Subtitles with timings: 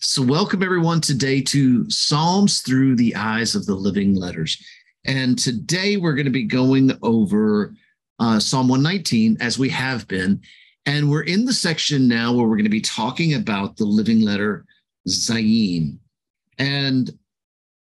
[0.00, 4.64] So, welcome everyone today to Psalms Through the Eyes of the Living Letters.
[5.04, 7.74] And today we're going to be going over
[8.20, 10.40] uh, Psalm 119 as we have been.
[10.86, 14.20] And we're in the section now where we're going to be talking about the living
[14.20, 14.64] letter
[15.08, 15.98] Zayin.
[16.58, 17.10] And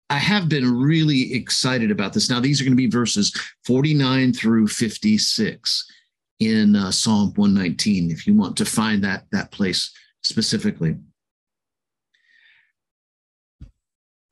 [0.09, 2.29] I have been really excited about this.
[2.29, 3.33] Now, these are going to be verses
[3.65, 5.91] 49 through 56
[6.39, 9.91] in uh, Psalm 119, if you want to find that, that place
[10.21, 10.95] specifically.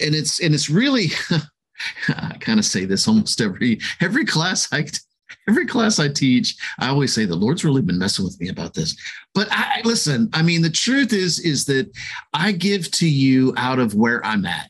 [0.03, 1.07] And it's and it's really
[2.09, 4.85] I kind of say this almost every every class I
[5.47, 8.73] every class I teach, I always say the Lord's really been messing with me about
[8.73, 8.95] this.
[9.33, 11.91] But I listen, I mean, the truth is, is that
[12.33, 14.69] I give to you out of where I'm at.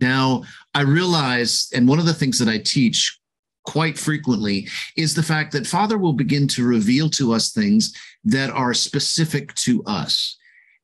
[0.00, 3.18] Now, I realize, and one of the things that I teach
[3.64, 8.50] quite frequently is the fact that Father will begin to reveal to us things that
[8.50, 10.36] are specific to us.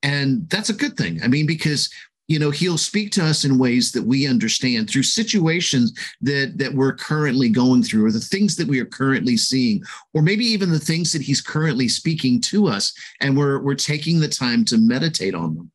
[0.03, 1.21] And that's a good thing.
[1.25, 1.91] I mean, because
[2.29, 6.73] you know he'll speak to us in ways that we understand through situations that that
[6.73, 9.83] we're currently going through or the things that we are currently seeing
[10.15, 14.21] or maybe even the things that he's currently speaking to us and we're we're taking
[14.21, 15.71] the time to meditate on them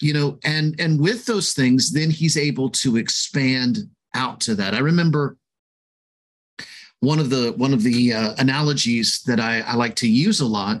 [0.00, 4.74] you know and and with those things then he's able to expand out to that.
[4.74, 5.36] I remember
[7.00, 10.46] one of the one of the uh, analogies that I, I like to use a
[10.46, 10.80] lot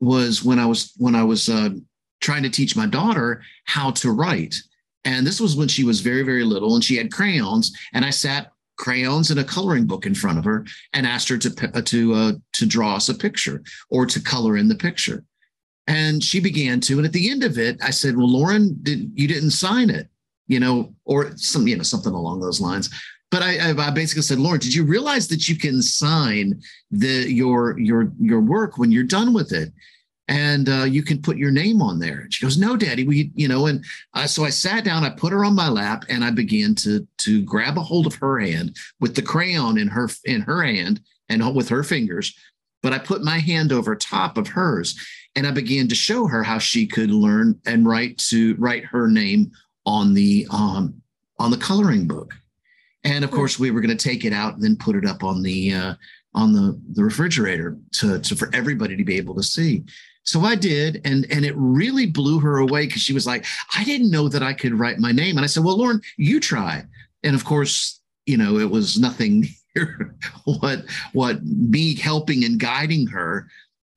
[0.00, 1.70] was when I was when I was uh,
[2.22, 4.54] trying to teach my daughter how to write.
[5.04, 7.76] And this was when she was very, very little and she had crayons.
[7.92, 10.64] And I sat crayons and a coloring book in front of her
[10.94, 14.56] and asked her to, uh, to, uh, to draw us a picture or to color
[14.56, 15.24] in the picture.
[15.88, 16.96] And she began to.
[16.96, 20.08] And at the end of it, I said, Well, Lauren, did, you didn't sign it,
[20.46, 22.88] you know, or some, you know, something along those lines.
[23.32, 27.78] But I, I basically said, Lauren, did you realize that you can sign the your
[27.80, 29.72] your your work when you're done with it?
[30.28, 32.20] And uh, you can put your name on there.
[32.20, 33.84] And she goes, "No, Daddy, we, you know." And
[34.14, 37.06] uh, so I sat down, I put her on my lap, and I began to
[37.18, 41.00] to grab a hold of her hand with the crayon in her in her hand
[41.28, 42.36] and with her fingers.
[42.82, 44.98] But I put my hand over top of hers,
[45.34, 49.08] and I began to show her how she could learn and write to write her
[49.08, 49.50] name
[49.86, 51.02] on the um,
[51.38, 52.34] on the coloring book.
[53.04, 53.36] And of hmm.
[53.36, 55.74] course, we were going to take it out and then put it up on the
[55.74, 55.94] uh,
[56.34, 59.84] on the the refrigerator to, to for everybody to be able to see.
[60.24, 63.44] So I did, and and it really blew her away because she was like,
[63.76, 65.36] I didn't know that I could write my name.
[65.36, 66.84] And I said, Well, Lauren, you try.
[67.24, 69.46] And of course, you know, it was nothing
[69.76, 73.48] near what what me helping and guiding her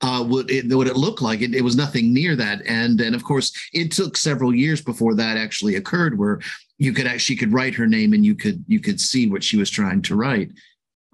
[0.01, 1.41] uh, would it would it look like?
[1.41, 2.61] It, it was nothing near that.
[2.67, 6.39] And and of course, it took several years before that actually occurred, where
[6.77, 9.57] you could actually could write her name and you could you could see what she
[9.57, 10.51] was trying to write.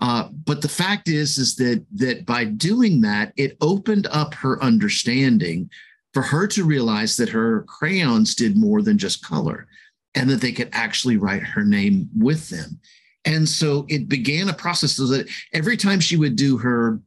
[0.01, 4.61] Uh, but the fact is, is that that by doing that, it opened up her
[4.63, 5.69] understanding
[6.13, 9.67] for her to realize that her crayons did more than just color,
[10.15, 12.79] and that they could actually write her name with them.
[13.25, 16.99] And so it began a process so that every time she would do her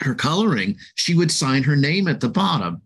[0.00, 2.82] her coloring, she would sign her name at the bottom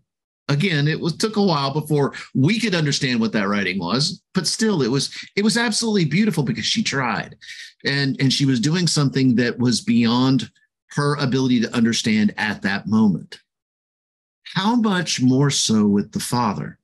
[0.49, 4.45] again it was took a while before we could understand what that writing was but
[4.45, 7.35] still it was it was absolutely beautiful because she tried.
[7.85, 10.51] And and she was doing something that was beyond
[10.89, 13.39] her ability to understand at that moment.
[14.53, 16.77] How much more so with the father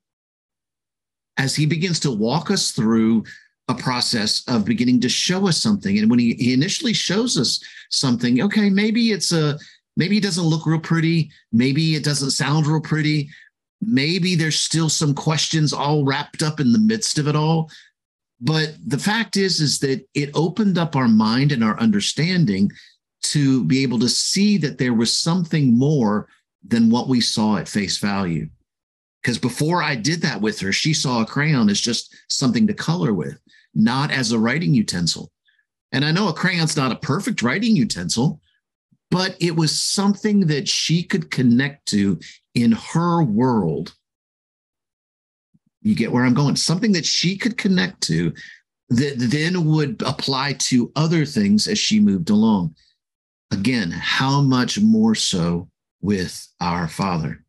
[1.38, 3.24] as he begins to walk us through
[3.68, 5.98] a process of beginning to show us something.
[5.98, 9.58] And when he, he initially shows us something okay maybe it's a
[9.96, 11.30] maybe it doesn't look real pretty.
[11.52, 13.28] Maybe it doesn't sound real pretty
[13.82, 17.70] maybe there's still some questions all wrapped up in the midst of it all.
[18.40, 22.70] But the fact is is that it opened up our mind and our understanding
[23.24, 26.28] to be able to see that there was something more
[26.66, 28.48] than what we saw at face value.
[29.20, 32.74] Because before i did that with her she saw a crayon as just something to
[32.74, 33.38] color with
[33.74, 35.30] not as a writing utensil.
[35.92, 38.40] And i know a crayon's not a perfect writing utensil
[39.12, 42.18] but it was something that she could connect to
[42.54, 43.94] in her world.
[45.82, 46.56] You get where I'm going?
[46.56, 48.32] Something that she could connect to
[48.90, 52.74] that then would apply to other things as she moved along.
[53.50, 55.68] Again, how much more so
[56.00, 57.44] with our Father?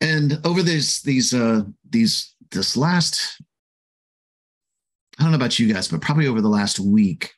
[0.00, 3.40] And over these these uh these this last
[5.18, 7.32] I don't know about you guys, but probably over the last week,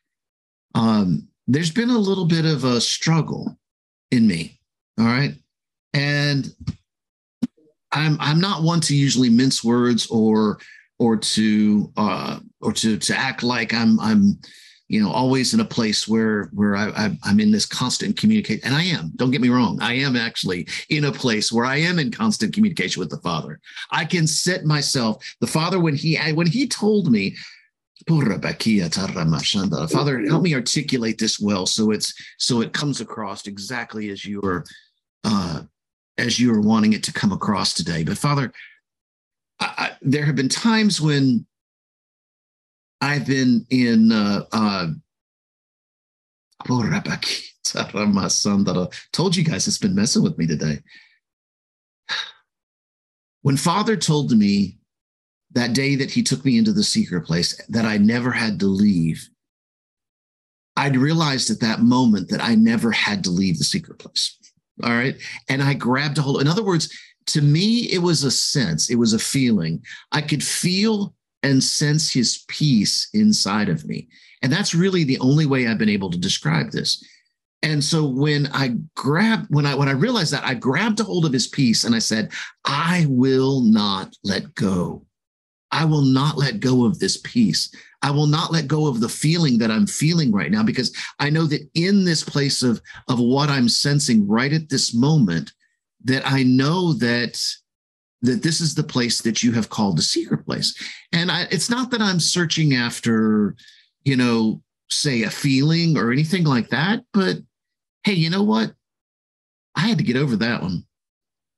[0.75, 3.57] um, there's been a little bit of a struggle
[4.11, 4.61] in me.
[4.99, 5.35] All right.
[5.95, 6.53] And
[7.93, 10.61] I'm I'm not one to usually mince words or
[10.99, 14.39] or to uh or to to act like I'm I'm
[14.91, 16.89] you know, always in a place where where I,
[17.23, 19.13] I, am in this constant communication, and I am.
[19.15, 22.53] Don't get me wrong, I am actually in a place where I am in constant
[22.53, 23.61] communication with the Father.
[23.93, 25.25] I can set myself.
[25.41, 27.37] The Father, when he when he told me,
[29.87, 34.41] Father, help me articulate this well, so it's so it comes across exactly as you
[34.43, 34.65] are
[35.23, 35.63] uh,
[36.21, 38.05] as you are wanting it to come across today.
[38.05, 38.53] But Father,
[39.59, 41.47] I, I, there have been times when
[43.01, 44.89] I've been in uh, uh,
[49.13, 50.79] told you guys it's been messing with me today.
[53.43, 54.77] When Father told me
[55.53, 58.67] that day that he took me into the secret place that I never had to
[58.67, 59.31] leave,
[60.77, 64.37] I'd realized at that moment that I never had to leave the secret place.
[64.85, 65.17] All right.
[65.49, 66.41] And I grabbed a hold.
[66.41, 66.91] In other words,
[67.27, 69.83] to me, it was a sense, it was a feeling.
[70.13, 74.09] I could feel and sense his peace inside of me.
[74.43, 77.05] And that's really the only way I've been able to describe this.
[77.63, 81.27] And so when I grabbed, when I when I realized that, I grabbed a hold
[81.27, 82.33] of his peace and I said,
[82.65, 85.05] I will not let go.
[85.71, 87.73] I will not let go of this peace.
[88.03, 91.31] I will not let go of the feeling that I'm feeling right now because I
[91.31, 95.53] know that in this place of, of what I'm sensing right at this moment,
[96.05, 97.41] that I know that
[98.23, 100.75] that this is the place that you have called the secret place.
[101.11, 103.57] And I, it's not that I'm searching after,
[104.05, 107.39] you know, say a feeling or anything like that, but
[108.05, 108.75] hey, you know what?
[109.75, 110.85] I had to get over that one.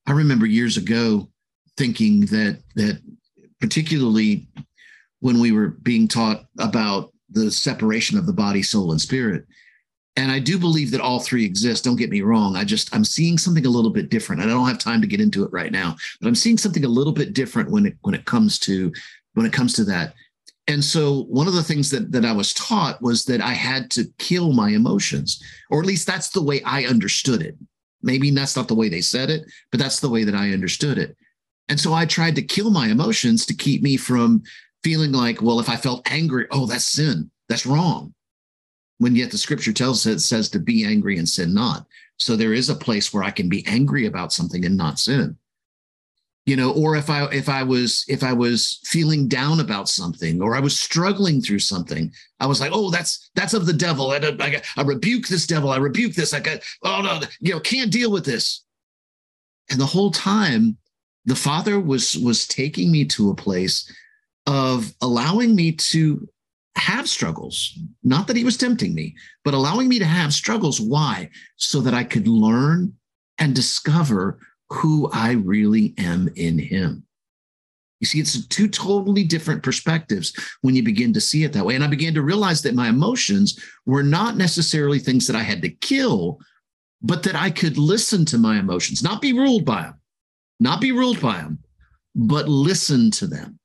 [0.06, 1.29] I remember years ago
[1.77, 3.00] thinking that that
[3.61, 4.47] particularly
[5.22, 9.46] when we were being taught about the separation of the body, soul, and spirit,
[10.16, 11.84] and I do believe that all three exist.
[11.84, 12.56] Don't get me wrong.
[12.56, 14.42] I just I'm seeing something a little bit different.
[14.42, 16.84] And I don't have time to get into it right now, but I'm seeing something
[16.84, 18.92] a little bit different when it when it comes to
[19.34, 20.14] when it comes to that.
[20.69, 23.90] And so one of the things that that I was taught was that I had
[23.92, 27.56] to kill my emotions, or at least that's the way I understood it.
[28.02, 30.98] Maybe that's not the way they said it, but that's the way that I understood
[30.98, 31.16] it.
[31.69, 34.42] And so I tried to kill my emotions to keep me from
[34.82, 37.31] feeling like, well, if I felt angry, oh, that's sin.
[37.49, 38.14] That's wrong
[39.02, 41.87] when yet the scripture tells us it says to be angry and sin not.
[42.19, 45.37] So there is a place where I can be angry about something and not sin.
[46.46, 50.40] You know, or if I if I was if I was feeling down about something
[50.40, 54.12] or I was struggling through something, I was like, oh, that's that's of the devil.
[54.12, 55.70] I, I, I rebuke this devil.
[55.70, 56.32] I rebuke this.
[56.32, 58.64] I got oh no, you know, can't deal with this.
[59.70, 60.76] And the whole time,
[61.25, 63.93] the Father was was taking me to a place
[64.47, 66.29] of allowing me to
[66.77, 67.79] have struggles.
[68.03, 70.81] Not that he was tempting me, but allowing me to have struggles.
[70.81, 71.31] Why?
[71.56, 72.94] So that I could learn
[73.39, 74.39] and discover
[74.71, 77.05] who I really am in him.
[78.00, 81.77] You see, it's two totally different perspectives when you begin to see it that way.
[81.77, 85.62] And I began to realize that my emotions were not necessarily things that I had
[85.62, 86.41] to kill,
[87.00, 90.00] but that I could listen to my emotions, not be ruled by them,
[90.59, 91.61] not be ruled by them,
[92.17, 93.61] but listen to them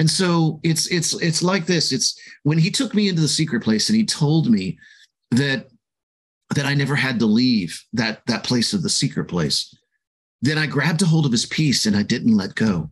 [0.00, 1.92] and so it's it's it's like this.
[1.92, 4.78] It's when he took me into the secret place and he told me
[5.30, 5.68] that
[6.54, 9.76] that I never had to leave that that place of the secret place.
[10.40, 12.88] Then I grabbed a hold of his peace and I didn't let go.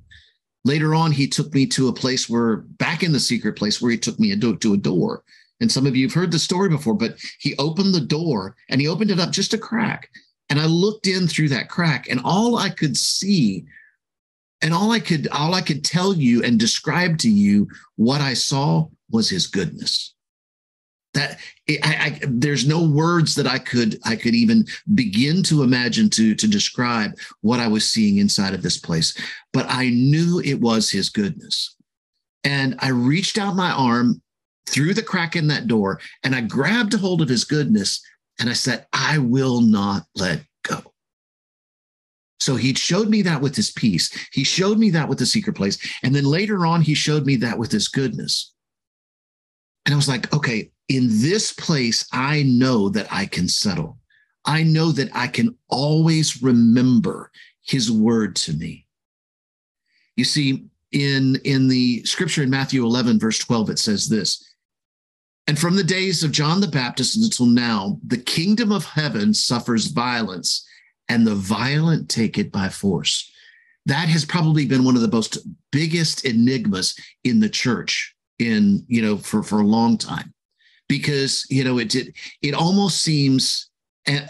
[0.67, 3.91] Later on, he took me to a place where back in the secret place where
[3.91, 5.25] he took me to a door.
[5.63, 8.83] And some of you have heard the story before, but he opened the door and
[8.83, 10.11] he opened it up just a crack.
[10.51, 13.65] And I looked in through that crack, and all I could see
[14.63, 18.35] and all i could all i could tell you and describe to you what i
[18.35, 20.15] saw was his goodness.
[21.15, 21.39] That
[21.69, 26.35] I, I, there's no words that i could i could even begin to imagine to
[26.35, 29.17] to describe what i was seeing inside of this place.
[29.53, 31.75] But i knew it was his goodness.
[32.45, 34.23] And i reached out my arm
[34.69, 38.03] through the crack in that door and i grabbed a hold of his goodness
[38.39, 40.45] and i said i will not let
[42.49, 44.11] so he showed me that with his peace.
[44.33, 45.77] He showed me that with the secret place.
[46.03, 48.55] And then later on, he showed me that with his goodness.
[49.85, 53.99] And I was like, okay, in this place, I know that I can settle.
[54.47, 58.87] I know that I can always remember his word to me.
[60.17, 64.43] You see, in, in the scripture in Matthew 11, verse 12, it says this
[65.49, 69.89] And from the days of John the Baptist until now, the kingdom of heaven suffers
[69.89, 70.65] violence
[71.09, 73.31] and the violent take it by force.
[73.87, 75.39] That has probably been one of the most
[75.73, 80.33] biggest enigmas in the church in, you know, for, for a long time.
[80.89, 83.71] Because, you know, it it, it almost seems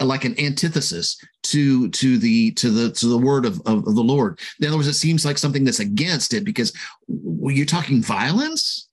[0.01, 4.03] like an antithesis to to the to the to the word of, of, of the
[4.03, 4.39] Lord.
[4.59, 6.73] In other words, it seems like something that's against it because
[7.07, 8.89] you're talking violence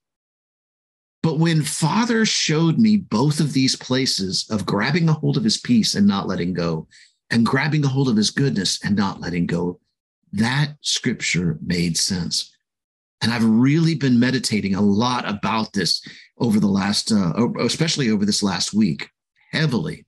[1.23, 5.57] But when Father showed me both of these places of grabbing a hold of his
[5.57, 6.87] peace and not letting go,
[7.29, 9.79] and grabbing a hold of his goodness and not letting go,
[10.33, 12.53] that scripture made sense.
[13.21, 16.05] And I've really been meditating a lot about this
[16.37, 19.09] over the last, uh, especially over this last week,
[19.51, 20.05] heavily.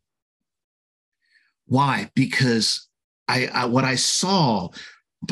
[1.65, 2.09] Why?
[2.15, 2.87] Because
[3.27, 4.69] I, I what I saw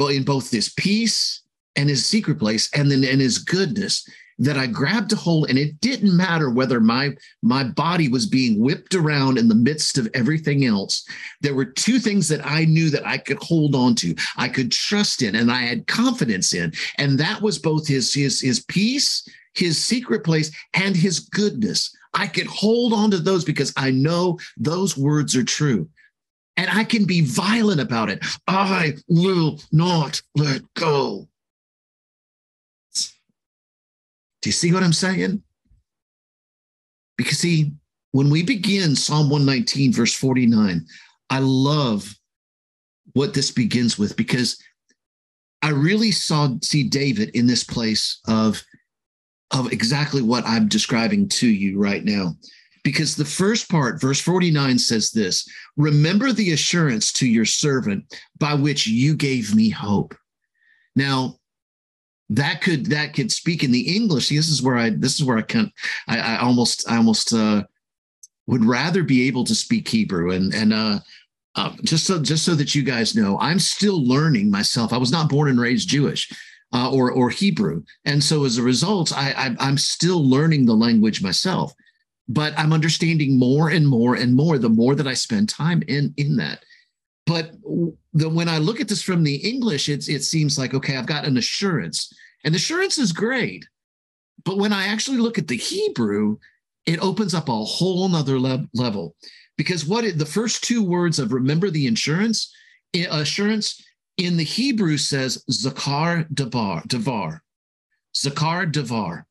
[0.09, 1.43] in both this peace
[1.75, 4.07] and his secret place, and then and his goodness,
[4.39, 8.59] that I grabbed a hold, and it didn't matter whether my my body was being
[8.59, 11.05] whipped around in the midst of everything else.
[11.41, 14.71] There were two things that I knew that I could hold on to, I could
[14.71, 19.27] trust in, and I had confidence in, and that was both his his his peace,
[19.53, 21.95] his secret place, and his goodness.
[22.13, 25.89] I could hold on to those because I know those words are true.
[26.59, 28.25] And I can be violent about it.
[28.47, 31.27] I will not let go.
[34.47, 35.43] Do you see what I'm saying?
[37.17, 37.73] Because, see,
[38.13, 40.85] when we begin Psalm 119, verse 49,
[41.29, 42.15] I love
[43.11, 44.57] what this begins with because
[45.61, 48.63] I really saw see David in this place of
[49.51, 52.37] of exactly what I'm describing to you right now.
[52.85, 58.53] Because the first part, verse 49 says this Remember the assurance to your servant by
[58.53, 60.15] which you gave me hope.
[60.95, 61.35] Now,
[62.29, 64.29] that could that could speak in the English.
[64.29, 65.71] This is where I this is where I can
[66.07, 67.63] I, I almost I almost uh,
[68.47, 70.99] would rather be able to speak Hebrew and and uh,
[71.57, 74.93] uh, just so just so that you guys know, I'm still learning myself.
[74.93, 76.31] I was not born and raised Jewish
[76.73, 80.75] uh, or or Hebrew, and so as a result, I, I I'm still learning the
[80.75, 81.73] language myself.
[82.29, 86.13] But I'm understanding more and more and more the more that I spend time in
[86.17, 86.63] in that.
[87.27, 87.51] But
[88.13, 91.05] the, when I look at this from the English, it's, it seems like, okay, I've
[91.05, 92.11] got an assurance.
[92.45, 93.67] And assurance is great.
[94.45, 96.37] But when I actually look at the Hebrew,
[96.85, 99.13] it opens up a whole nother le- level.
[99.57, 102.55] Because what it, the first two words of remember the insurance,
[102.95, 103.83] assurance
[104.15, 107.43] in the Hebrew says Zakar Devar, Devar.
[108.15, 109.27] Zakar Devar.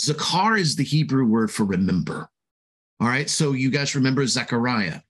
[0.00, 2.28] Zakar is the Hebrew word for remember.
[2.98, 3.30] All right.
[3.30, 5.00] So you guys remember Zechariah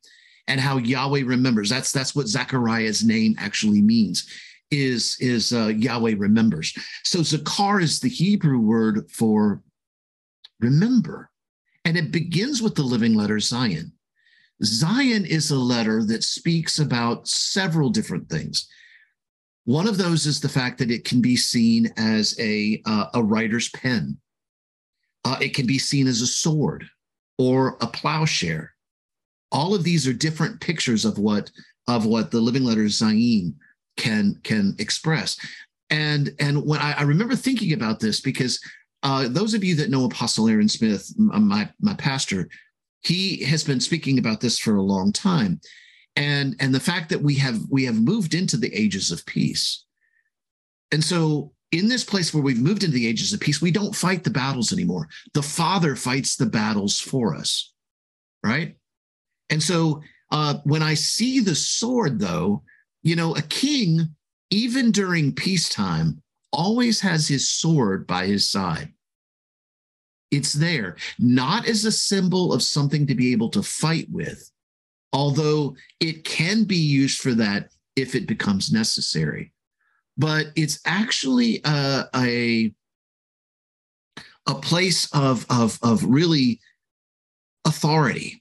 [0.51, 1.71] and how Yahweh remembers.
[1.71, 4.29] That's that's what Zechariah's name actually means.
[4.73, 6.77] Is is uh, Yahweh remembers.
[7.05, 9.63] So Zakar is the Hebrew word for
[10.59, 11.31] remember,
[11.85, 13.93] and it begins with the living letter Zayin.
[14.63, 18.69] Zayin is a letter that speaks about several different things.
[19.65, 23.23] One of those is the fact that it can be seen as a uh, a
[23.23, 24.19] writer's pen.
[25.25, 26.85] Uh, it can be seen as a sword
[27.39, 28.73] or a plowshare
[29.53, 31.51] all of these are different pictures of what
[31.89, 33.55] of what the living letter Zayin
[33.97, 35.39] can can express.
[35.91, 38.61] And and when I, I remember thinking about this because
[39.03, 42.49] uh, those of you that know Apostle Aaron Smith, my my pastor,
[43.03, 45.61] he has been speaking about this for a long time,
[46.17, 49.85] and and the fact that we have we have moved into the ages of peace,
[50.93, 53.95] and so in this place where we've moved into the ages of peace, we don't
[53.95, 55.09] fight the battles anymore.
[55.35, 57.73] The Father fights the battles for us,
[58.45, 58.77] right?
[59.51, 62.63] And so uh, when I see the sword, though,
[63.03, 64.15] you know, a king,
[64.51, 68.93] even during peacetime, always has his sword by his side.
[70.31, 74.51] It's there, not as a symbol of something to be able to fight with,
[75.13, 79.53] although it can be used for that if it becomes necessary.
[80.17, 82.73] But it's actually a, a,
[84.47, 86.61] a place of, of, of really
[87.65, 88.40] authority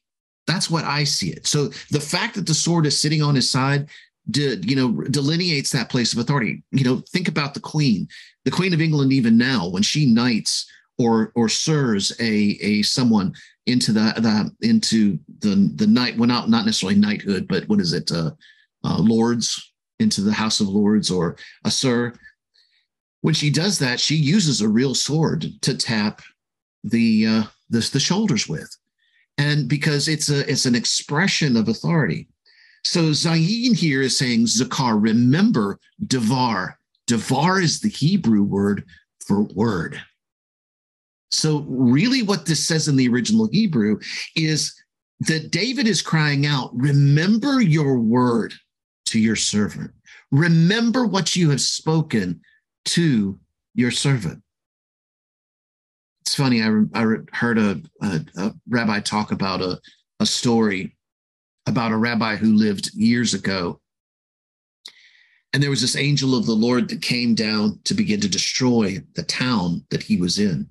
[0.50, 1.46] that's what I see it.
[1.46, 3.88] So the fact that the sword is sitting on his side,
[4.32, 6.63] de, you know, delineates that place of authority.
[6.72, 8.08] You know, think about the Queen,
[8.46, 13.34] the Queen of England, even now, when she knights or or sirs a a someone
[13.65, 17.94] into the the into the the knight, well, not not necessarily knighthood, but what is
[17.94, 18.32] it, uh,
[18.84, 22.13] uh, lords into the House of Lords or a sir.
[23.22, 26.22] When she does that, she uses a real sword to tap
[26.84, 28.70] the uh, the, the shoulders with
[29.39, 32.27] and because it's a it's an expression of authority.
[32.84, 36.77] So Zayin here is saying Zakar, remember Devar.
[37.08, 38.86] Devar is the Hebrew word
[39.25, 40.00] for word.
[41.31, 44.00] So really what this says in the original Hebrew
[44.36, 44.75] is
[45.22, 48.53] that David is crying out, remember your word
[49.08, 49.91] to your servant.
[50.31, 52.41] Remember what you have spoken
[52.86, 53.39] to
[53.74, 54.41] your servant
[56.29, 56.62] it's funny.
[56.62, 59.79] I, I heard a, a, a rabbi talk about a,
[60.19, 60.95] a story
[61.65, 63.81] about a rabbi who lived years ago.
[65.53, 69.00] And there was this angel of the Lord that came down to begin to destroy
[69.15, 70.69] the town that he was in.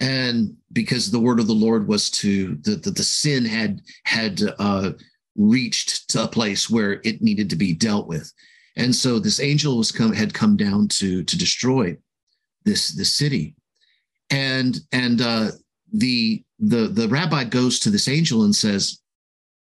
[0.00, 4.40] and because the word of the Lord was to the the, the sin had had
[4.58, 4.92] uh,
[5.36, 8.32] reached to a place where it needed to be dealt with,
[8.76, 11.96] and so this angel was come had come down to to destroy
[12.64, 13.54] this this city,
[14.32, 15.50] and and uh,
[15.92, 19.00] the the the rabbi goes to this angel and says,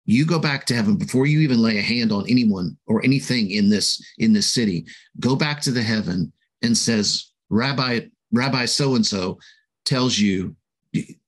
[0.05, 3.51] "You go back to heaven before you even lay a hand on anyone or anything
[3.51, 4.85] in this in this city.
[5.19, 8.01] Go back to the heaven and says, Rabbi
[8.31, 9.37] Rabbi so and so."
[9.85, 10.55] tells you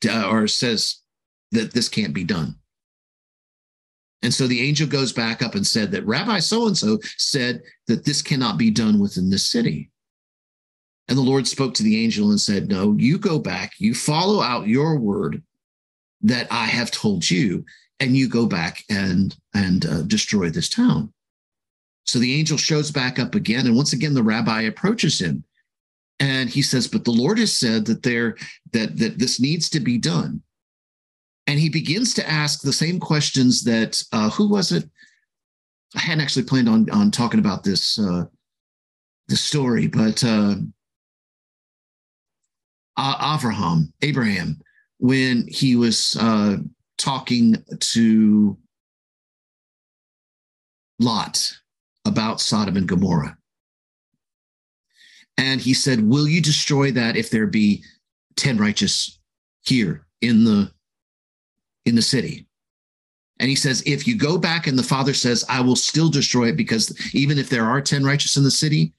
[0.10, 1.02] uh, or says
[1.52, 2.56] that this can't be done.
[4.22, 7.62] And so the angel goes back up and said that Rabbi so and so said
[7.88, 9.92] that this cannot be done within the city.
[11.08, 14.42] And the Lord spoke to the angel and said, No, you go back, you follow
[14.42, 15.44] out your word
[16.22, 17.66] that I have told you,
[18.00, 21.12] and you go back and, and uh, destroy this town.
[22.06, 23.66] So the angel shows back up again.
[23.66, 25.44] And once again, the rabbi approaches him
[26.20, 28.36] and he says but the lord has said that there
[28.72, 30.42] that that this needs to be done
[31.48, 34.90] and he begins to ask the same questions that uh, who was it
[35.96, 38.24] i hadn't actually planned on on talking about this uh
[39.28, 40.24] the story but
[42.98, 44.60] uh abraham abraham
[45.00, 46.58] when he was uh
[46.98, 48.58] talking to
[51.00, 51.54] lot
[52.06, 53.36] about sodom and gomorrah
[55.38, 57.84] and he said, Will you destroy that if there be
[58.38, 59.20] 10 righteous
[59.62, 60.72] here in the
[61.86, 62.48] in the city?
[63.40, 66.50] And he says, if you go back and the father says, I will still destroy
[66.50, 68.94] it because even if there are 10 righteous in the city,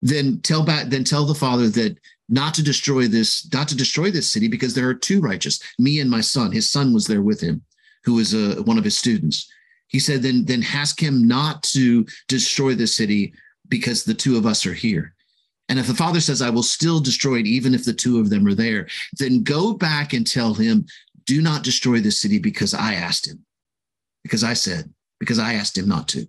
[0.00, 1.98] then tell back, then tell the father that
[2.30, 6.00] not to destroy this, not to destroy this city because there are two righteous, me
[6.00, 6.52] and my son.
[6.52, 7.62] His son was there with him,
[8.04, 9.50] who was a, one of his students.
[9.88, 13.34] He said, then, then ask him not to destroy the city
[13.68, 15.14] because the two of us are here.
[15.68, 18.30] And if the father says, I will still destroy it, even if the two of
[18.30, 20.86] them are there, then go back and tell him,
[21.26, 23.44] do not destroy the city because I asked him,
[24.22, 26.26] because I said, because I asked him not to.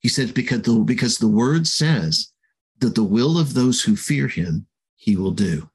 [0.00, 2.29] He said, because the, because the word says
[2.80, 5.68] that the will of those who fear him, he will do.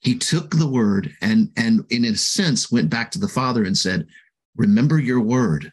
[0.00, 3.76] He took the word and, and in a sense went back to the father and
[3.76, 4.06] said,
[4.56, 5.72] remember your word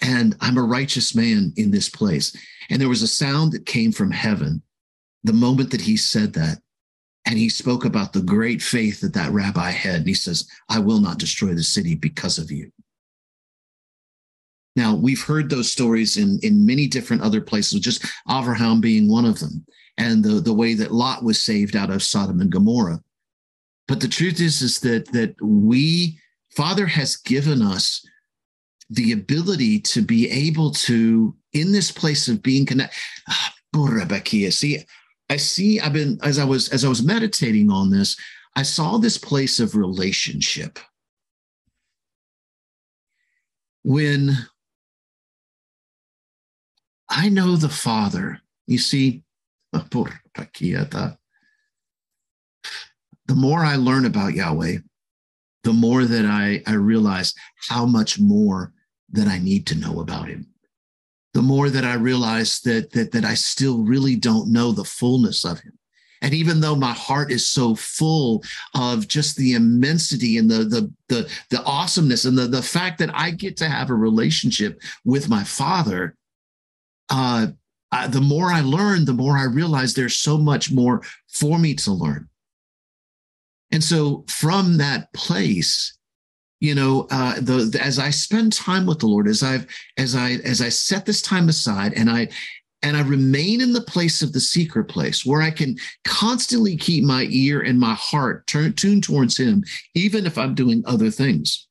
[0.00, 2.36] and I'm a righteous man in this place.
[2.68, 4.62] And there was a sound that came from heaven
[5.24, 6.58] the moment that he said that.
[7.24, 9.96] And he spoke about the great faith that that rabbi had.
[9.96, 12.70] And he says, I will not destroy the city because of you.
[14.76, 19.24] Now, we've heard those stories in, in many different other places, just Avraham being one
[19.24, 19.64] of them,
[19.96, 23.02] and the, the way that Lot was saved out of Sodom and Gomorrah.
[23.88, 26.18] But the truth is, is that, that we,
[26.54, 28.06] Father has given us
[28.90, 32.96] the ability to be able to, in this place of being connected.
[33.28, 33.54] Ah,
[34.50, 34.84] see,
[35.28, 38.16] I see, I've been, as I was, as I was meditating on this,
[38.54, 40.78] I saw this place of relationship.
[43.82, 44.36] When
[47.08, 49.22] I know the Father, you see,
[53.26, 54.78] the more I learn about Yahweh,
[55.64, 57.34] the more that I, I realize
[57.68, 58.72] how much more
[59.12, 60.46] that I need to know about him.
[61.34, 65.44] The more that I realize that, that, that I still really don't know the fullness
[65.44, 65.78] of him.
[66.22, 68.42] And even though my heart is so full
[68.74, 73.10] of just the immensity and the the the, the awesomeness and the, the fact that
[73.14, 76.15] I get to have a relationship with my father,
[77.10, 77.48] uh,
[78.08, 81.92] the more I learn, the more I realize there's so much more for me to
[81.92, 82.28] learn.
[83.72, 85.96] And so from that place,
[86.60, 89.66] you know uh, the, the, as i spend time with the lord as i've
[89.98, 92.28] as i as i set this time aside and i
[92.82, 97.04] and i remain in the place of the secret place where i can constantly keep
[97.04, 99.62] my ear and my heart turn, tuned towards him
[99.94, 101.68] even if i'm doing other things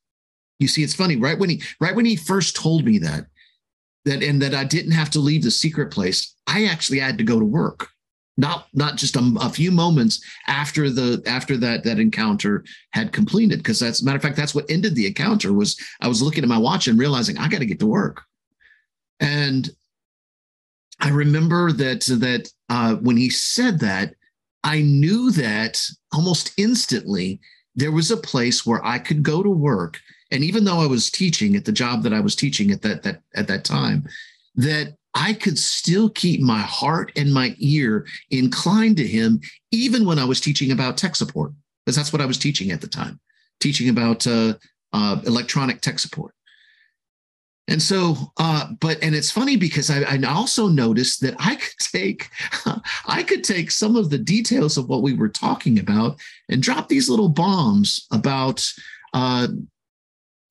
[0.58, 3.26] you see it's funny right when he right when he first told me that
[4.06, 6.34] that and that i didn't have to leave the secret place.
[6.46, 7.88] I actually had to go to work.
[8.38, 13.58] Not not just a, a, few moments after the after that that encounter had completed
[13.58, 16.48] because that's matter of fact that's what ended the encounter was i was looking at
[16.48, 18.22] my watch and realizing i got to get to work.
[19.20, 19.70] And
[21.00, 24.12] i remember that that uh, when he said that
[24.62, 27.40] i knew that almost instantly
[27.74, 29.98] there was a place where i could go to work
[30.30, 33.02] and even though i was teaching at the job that i was teaching at that
[33.02, 34.06] that at that time
[34.56, 40.18] that I could still keep my heart and my ear inclined to him, even when
[40.18, 41.52] I was teaching about tech support,
[41.84, 43.18] because that's what I was teaching at the time,
[43.58, 44.54] teaching about uh,
[44.92, 46.34] uh, electronic tech support.
[47.66, 51.78] And so, uh, but and it's funny because I, I also noticed that I could
[51.80, 52.28] take,
[53.06, 56.88] I could take some of the details of what we were talking about and drop
[56.88, 58.70] these little bombs about
[59.14, 59.48] uh,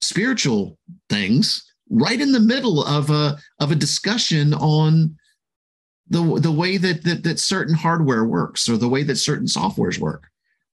[0.05, 0.77] spiritual
[1.09, 5.15] things right in the middle of a of a discussion on
[6.09, 9.99] the the way that that, that certain hardware works or the way that certain softwares
[9.99, 10.29] work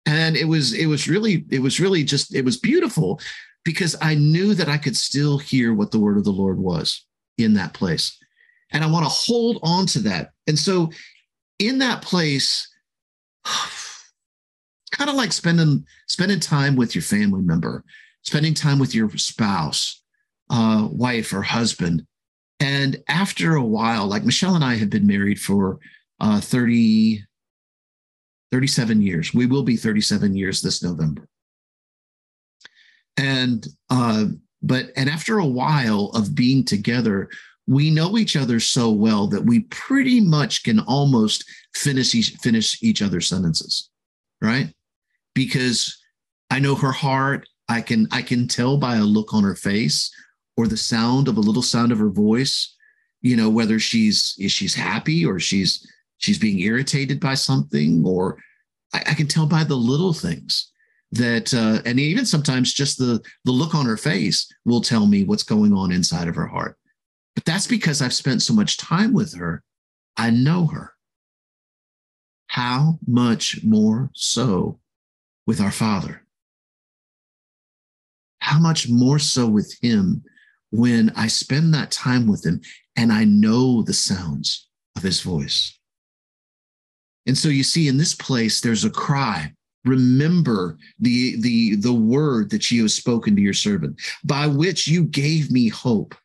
[0.06, 3.20] and it was it was really it was really just it was beautiful
[3.66, 7.04] because I knew that I could still hear what the word of the Lord was
[7.38, 8.18] in that place.
[8.72, 10.32] And I want to hold on to that.
[10.48, 10.92] And so
[11.60, 12.72] in that place,
[14.92, 17.84] kind of like spending spending time with your family member,
[18.26, 20.02] spending time with your spouse,
[20.50, 22.06] uh, wife or husband.
[22.60, 25.80] And after a while, like Michelle and I have been married for
[26.20, 27.24] uh, 30,
[28.52, 29.34] 37 years.
[29.34, 31.28] We will be 37 years this November
[33.18, 34.26] and uh,
[34.62, 37.30] but and after a while of being together
[37.68, 42.82] we know each other so well that we pretty much can almost finish each, finish
[42.84, 43.90] each other's sentences
[44.42, 44.74] right
[45.34, 45.98] because
[46.50, 50.12] i know her heart i can i can tell by a look on her face
[50.58, 52.76] or the sound of a little sound of her voice
[53.22, 58.38] you know whether she's is she's happy or she's she's being irritated by something or
[58.94, 60.72] I, I can tell by the little things
[61.12, 65.24] that uh, and even sometimes just the the look on her face will tell me
[65.24, 66.78] what's going on inside of her heart.
[67.36, 69.64] But that's because i've spent so much time with her.
[70.18, 70.94] I know her.
[72.48, 74.80] How much more so
[75.46, 76.25] with our father
[78.46, 80.24] how much more so with him
[80.72, 82.62] when i spend that time with him
[82.96, 85.78] and i know the sounds of his voice.
[87.26, 89.52] And so you see in this place there's a cry.
[89.84, 95.04] Remember the the the word that you have spoken to your servant by which you
[95.04, 96.16] gave me hope.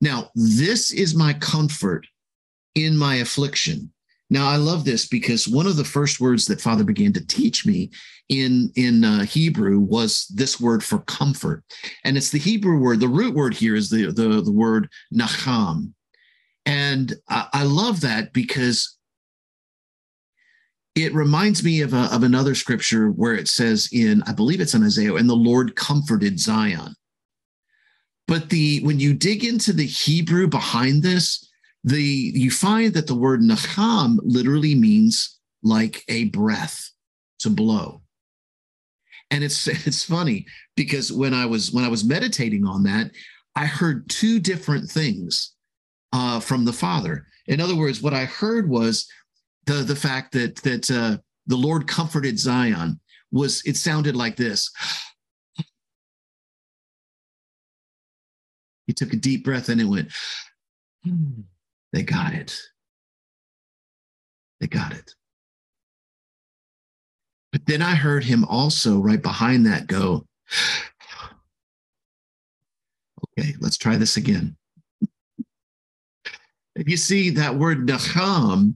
[0.00, 2.06] Now this is my comfort
[2.74, 3.92] in my affliction
[4.30, 7.66] now i love this because one of the first words that father began to teach
[7.66, 7.90] me
[8.28, 11.62] in in uh, hebrew was this word for comfort.
[12.04, 15.92] And it's the hebrew word the root word here is the the, the word nacham.
[16.64, 18.96] And I, I love that because
[20.96, 24.74] it reminds me of, a, of another scripture where it says in i believe it's
[24.74, 26.94] in isaiah and the lord comforted zion.
[28.26, 31.48] But the when you dig into the hebrew behind this
[31.86, 36.90] the you find that the word nacham literally means like a breath
[37.38, 38.02] to blow.
[39.30, 40.46] And it's it's funny
[40.76, 43.12] because when i was when i was meditating on that
[43.54, 45.54] i heard two different things
[46.12, 47.26] uh, from the father.
[47.46, 49.08] In other words what i heard was
[49.66, 52.98] the the fact that that uh, the Lord comforted Zion
[53.30, 54.70] was it sounded like this.
[58.86, 60.12] He took a deep breath and it went,
[61.04, 61.40] hmm,
[61.96, 62.54] they got it.
[64.60, 65.14] They got it.
[67.52, 70.26] But then I heard him also right behind that go,
[73.38, 74.58] okay, let's try this again.
[76.76, 78.74] you see that word nacham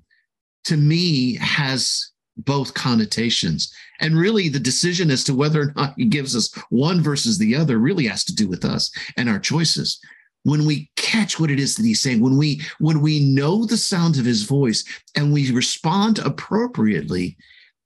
[0.65, 3.71] to me has both connotations.
[4.01, 7.55] And really, the decision as to whether or not he gives us one versus the
[7.55, 10.01] other really has to do with us and our choices.
[10.45, 13.77] When we catch what it is that he's saying, when we when we know the
[13.77, 14.85] sound of his voice
[15.17, 17.37] and we respond appropriately,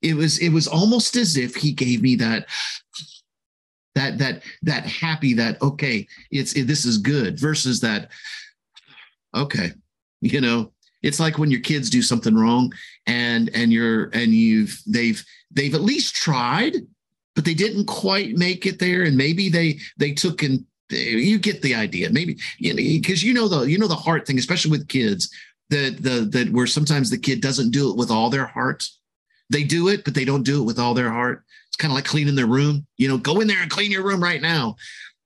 [0.01, 2.47] it was it was almost as if he gave me that
[3.95, 8.11] that that that happy that okay, it's it, this is good versus that
[9.33, 9.71] okay,
[10.21, 12.71] you know, it's like when your kids do something wrong
[13.07, 16.75] and and you're and you've they've they've at least tried
[17.35, 19.03] but they didn't quite make it there.
[19.03, 22.09] And maybe they they took and you get the idea.
[22.09, 25.29] Maybe you know because you know the you know the heart thing especially with kids
[25.69, 28.83] that the that where sometimes the kid doesn't do it with all their heart.
[29.49, 31.43] They do it but they don't do it with all their heart.
[31.67, 32.85] It's kind of like cleaning their room.
[32.97, 34.75] You know go in there and clean your room right now.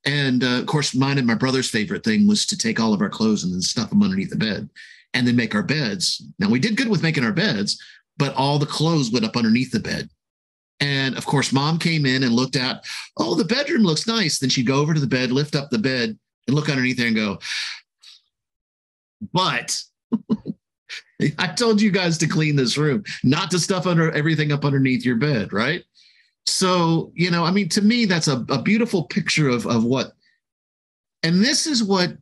[0.05, 3.01] And uh, of course mine and my brother's favorite thing was to take all of
[3.01, 4.69] our clothes and then stuff them underneath the bed
[5.13, 6.23] and then make our beds.
[6.39, 7.81] Now we did good with making our beds,
[8.17, 10.09] but all the clothes went up underneath the bed.
[10.79, 12.85] And of course, mom came in and looked at,
[13.17, 14.39] oh, the bedroom looks nice.
[14.39, 17.07] Then she'd go over to the bed, lift up the bed, and look underneath there
[17.07, 17.39] and go,
[19.33, 19.81] but
[21.37, 25.05] I told you guys to clean this room, not to stuff under everything up underneath
[25.05, 25.83] your bed, right?
[26.45, 30.13] So, you know, I mean, to me, that's a, a beautiful picture of, of what,
[31.23, 32.17] and this is what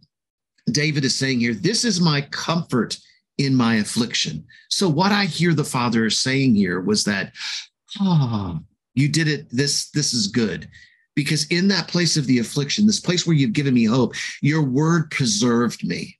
[0.71, 2.97] David is saying here, this is my comfort
[3.37, 4.45] in my affliction.
[4.69, 7.33] So what I hear the Father saying here was that,
[8.01, 8.59] oh,
[8.95, 9.47] you did it.
[9.51, 10.67] This this is good.
[11.17, 14.61] because in that place of the affliction, this place where you've given me hope, your
[14.61, 16.15] word preserved me.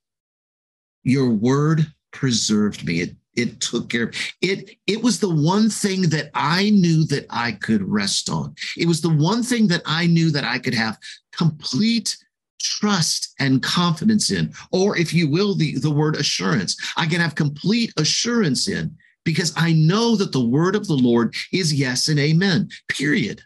[1.04, 3.02] Your word preserved me.
[3.02, 4.72] It it took care of it.
[4.88, 8.56] It was the one thing that I knew that I could rest on.
[8.76, 10.98] It was the one thing that I knew that I could have
[11.32, 12.18] complete
[12.60, 16.76] trust and confidence in, or if you will, the, the word assurance.
[16.98, 18.98] I can have complete assurance in
[19.28, 23.42] because I know that the word of the Lord is yes and amen, period.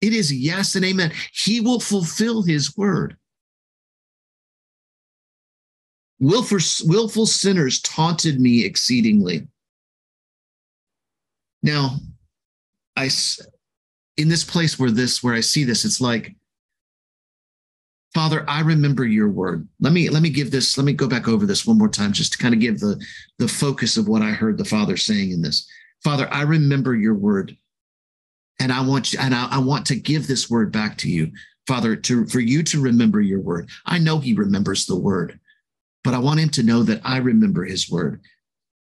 [0.00, 1.12] It is yes and amen.
[1.32, 3.16] He will fulfill his word.
[6.18, 9.46] Willful, willful sinners taunted me exceedingly.
[11.62, 11.98] Now,
[12.96, 13.08] I
[14.16, 16.34] in this place where this where I see this, it's like,
[18.14, 19.68] Father, I remember your word.
[19.80, 20.76] Let me let me give this.
[20.76, 23.02] Let me go back over this one more time, just to kind of give the
[23.38, 25.68] the focus of what I heard the Father saying in this.
[26.02, 27.56] Father, I remember your word,
[28.60, 31.30] and I want you, and I, I want to give this word back to you,
[31.66, 33.68] Father, to for you to remember your word.
[33.84, 35.38] I know He remembers the word
[36.08, 38.22] but I want him to know that I remember his word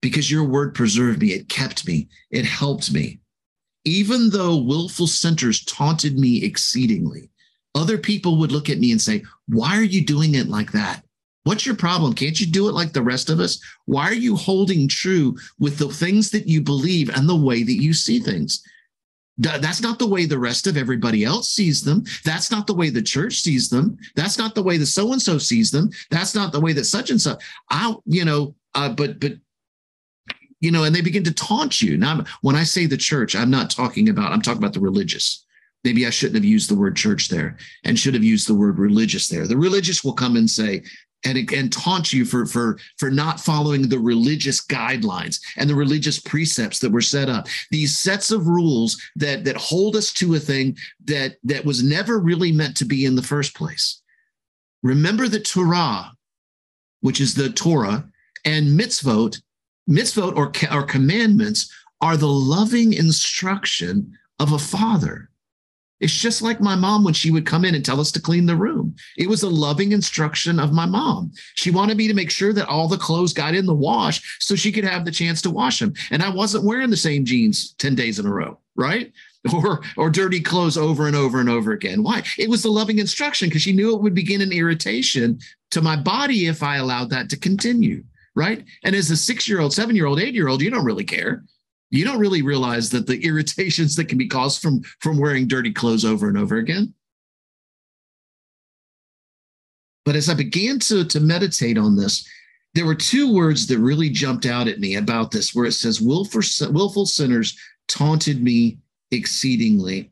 [0.01, 1.29] because your word preserved me.
[1.29, 2.09] It kept me.
[2.31, 3.21] It helped me.
[3.85, 7.29] Even though willful sinners taunted me exceedingly,
[7.75, 11.03] other people would look at me and say, Why are you doing it like that?
[11.43, 12.13] What's your problem?
[12.13, 13.59] Can't you do it like the rest of us?
[13.85, 17.81] Why are you holding true with the things that you believe and the way that
[17.81, 18.63] you see things?
[19.37, 22.03] That's not the way the rest of everybody else sees them.
[22.23, 23.97] That's not the way the church sees them.
[24.15, 25.89] That's not the way the so and so sees them.
[26.11, 27.43] That's not the way that such and such.
[27.69, 29.33] I, you know, uh, but but
[30.59, 31.97] you know, and they begin to taunt you.
[31.97, 34.31] Now, when I say the church, I'm not talking about.
[34.31, 35.45] I'm talking about the religious.
[35.83, 38.79] Maybe I shouldn't have used the word church there, and should have used the word
[38.79, 39.47] religious there.
[39.47, 40.83] The religious will come and say,
[41.25, 46.19] and, and taunt you for, for, for not following the religious guidelines and the religious
[46.19, 47.47] precepts that were set up.
[47.71, 52.19] These sets of rules that, that hold us to a thing that, that was never
[52.19, 54.01] really meant to be in the first place.
[54.81, 56.11] Remember the Torah,
[57.01, 58.05] which is the Torah,
[58.45, 59.41] and mitzvot,
[59.89, 65.29] mitzvot or, or commandments are the loving instruction of a father.
[66.03, 68.45] It's just like my mom when she would come in and tell us to clean
[68.45, 68.93] the room.
[69.17, 71.31] It was a loving instruction of my mom.
[71.55, 74.53] She wanted me to make sure that all the clothes got in the wash so
[74.53, 75.93] she could have the chance to wash them.
[76.11, 79.13] And I wasn't wearing the same jeans 10 days in a row, right?
[79.53, 82.01] Or, or dirty clothes over and over and over again.
[82.01, 82.23] Why?
[82.37, 85.37] It was the loving instruction because she knew it would begin an irritation
[85.71, 88.63] to my body if I allowed that to continue right?
[88.83, 91.03] And as a six year old, seven year old, eight year old, you don't really
[91.03, 91.43] care
[91.93, 95.71] you don't really realize that the irritations that can be caused from from wearing dirty
[95.71, 96.93] clothes over and over again.
[100.05, 102.27] But as i began to to meditate on this
[102.73, 106.01] there were two words that really jumped out at me about this where it says
[106.01, 108.79] willful, willful sinners taunted me
[109.11, 110.11] exceedingly.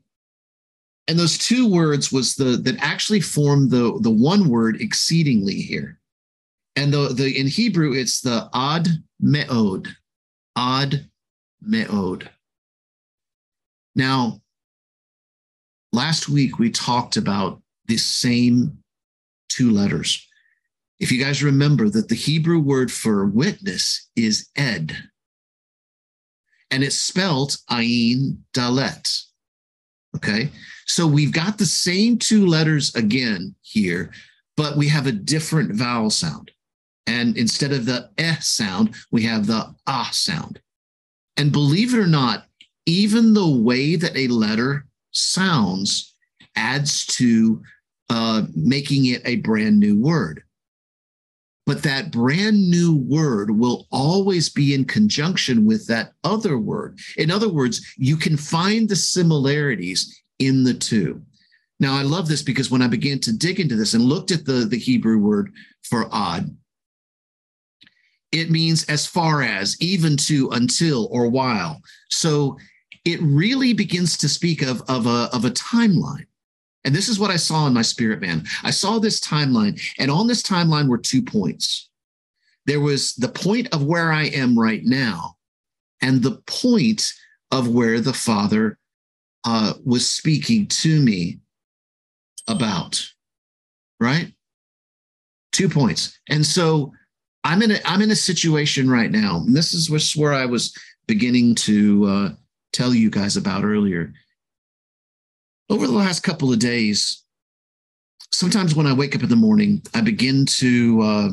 [1.08, 6.00] And those two words was the that actually formed the the one word exceedingly here.
[6.76, 8.88] And the the in hebrew it's the ad
[9.22, 9.88] meod
[10.56, 11.10] ad
[11.62, 12.30] me'od.
[13.96, 14.42] Now,
[15.92, 18.80] last week we talked about the same
[19.50, 20.26] two letters.
[21.00, 24.96] If you guys remember that the Hebrew word for witness is ed,
[26.70, 29.24] and it's spelled ayin dalet.
[30.16, 30.52] Okay,
[30.86, 34.12] so we've got the same two letters again here,
[34.58, 36.52] but we have a different vowel sound.
[37.08, 40.62] And instead of the eh sound, we have the ah sound.
[41.42, 42.46] And believe it or not,
[42.86, 46.16] even the way that a letter sounds
[46.56, 47.64] adds to
[48.12, 50.44] uh, making it a brand new word.
[51.66, 57.00] But that brand new word will always be in conjunction with that other word.
[57.18, 61.24] In other words, you can find the similarities in the two.
[61.80, 64.46] Now, I love this because when I began to dig into this and looked at
[64.46, 65.52] the, the Hebrew word
[65.90, 66.56] for ad,
[68.32, 71.82] it means as far as, even to, until, or while.
[72.10, 72.58] So
[73.04, 76.26] it really begins to speak of, of, a, of a timeline.
[76.84, 78.44] And this is what I saw in my spirit man.
[78.64, 81.90] I saw this timeline, and on this timeline were two points.
[82.66, 85.36] There was the point of where I am right now,
[86.02, 87.14] and the point
[87.52, 88.80] of where the Father
[89.44, 91.40] uh, was speaking to me
[92.48, 93.04] about,
[94.00, 94.34] right?
[95.52, 96.18] Two points.
[96.30, 96.94] And so
[97.44, 99.38] I'm in a I'm in a situation right now.
[99.38, 100.76] And this is where I was
[101.08, 102.30] beginning to uh,
[102.72, 104.14] tell you guys about earlier.
[105.70, 107.24] Over the last couple of days,
[108.32, 111.30] sometimes when I wake up in the morning, I begin to uh,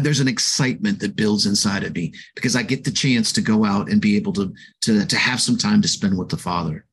[0.00, 3.64] there's an excitement that builds inside of me because I get the chance to go
[3.64, 6.84] out and be able to to to have some time to spend with the Father.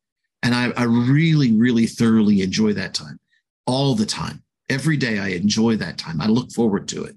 [0.44, 3.20] And I, I really, really thoroughly enjoy that time
[3.66, 4.44] all the time.
[4.70, 6.22] Every day I enjoy that time.
[6.22, 7.16] I look forward to it.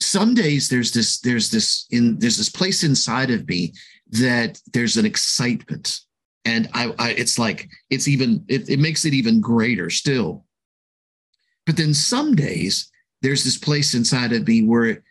[0.00, 3.72] Some days there's this, there's this in there's this place inside of me
[4.10, 6.00] that there's an excitement.
[6.44, 10.44] And I, I it's like it's even it, it makes it even greater still.
[11.66, 12.90] But then some days
[13.22, 15.02] there's this place inside of me where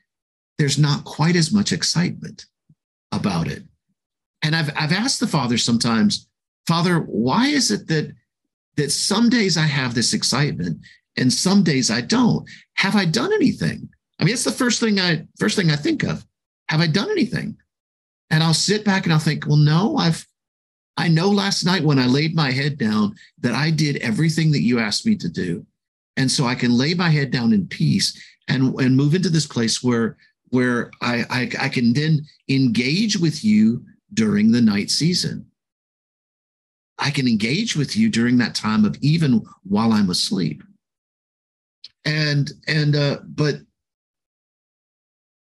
[0.58, 2.46] there's not quite as much excitement
[3.12, 3.64] about it.
[4.44, 6.28] And I've I've asked the Father sometimes,
[6.68, 8.14] Father, why is it that
[8.76, 10.80] that some days I have this excitement
[11.17, 12.48] and some days I don't?
[12.76, 13.89] Have I done anything?
[14.19, 16.26] I mean, it's the first thing I first thing I think of.
[16.69, 17.58] Have I done anything?
[18.30, 20.26] And I'll sit back and I'll think, well, no, I've
[20.98, 24.63] I know last night when I laid my head down that I did everything that
[24.63, 25.65] you asked me to do.
[26.17, 29.48] And so I can lay my head down in peace and, and move into this
[29.48, 30.17] place where
[30.50, 35.45] where I, I, I can then engage with you during the night season.
[36.98, 40.63] I can engage with you during that time of even while I'm asleep.
[42.06, 43.56] And and uh, but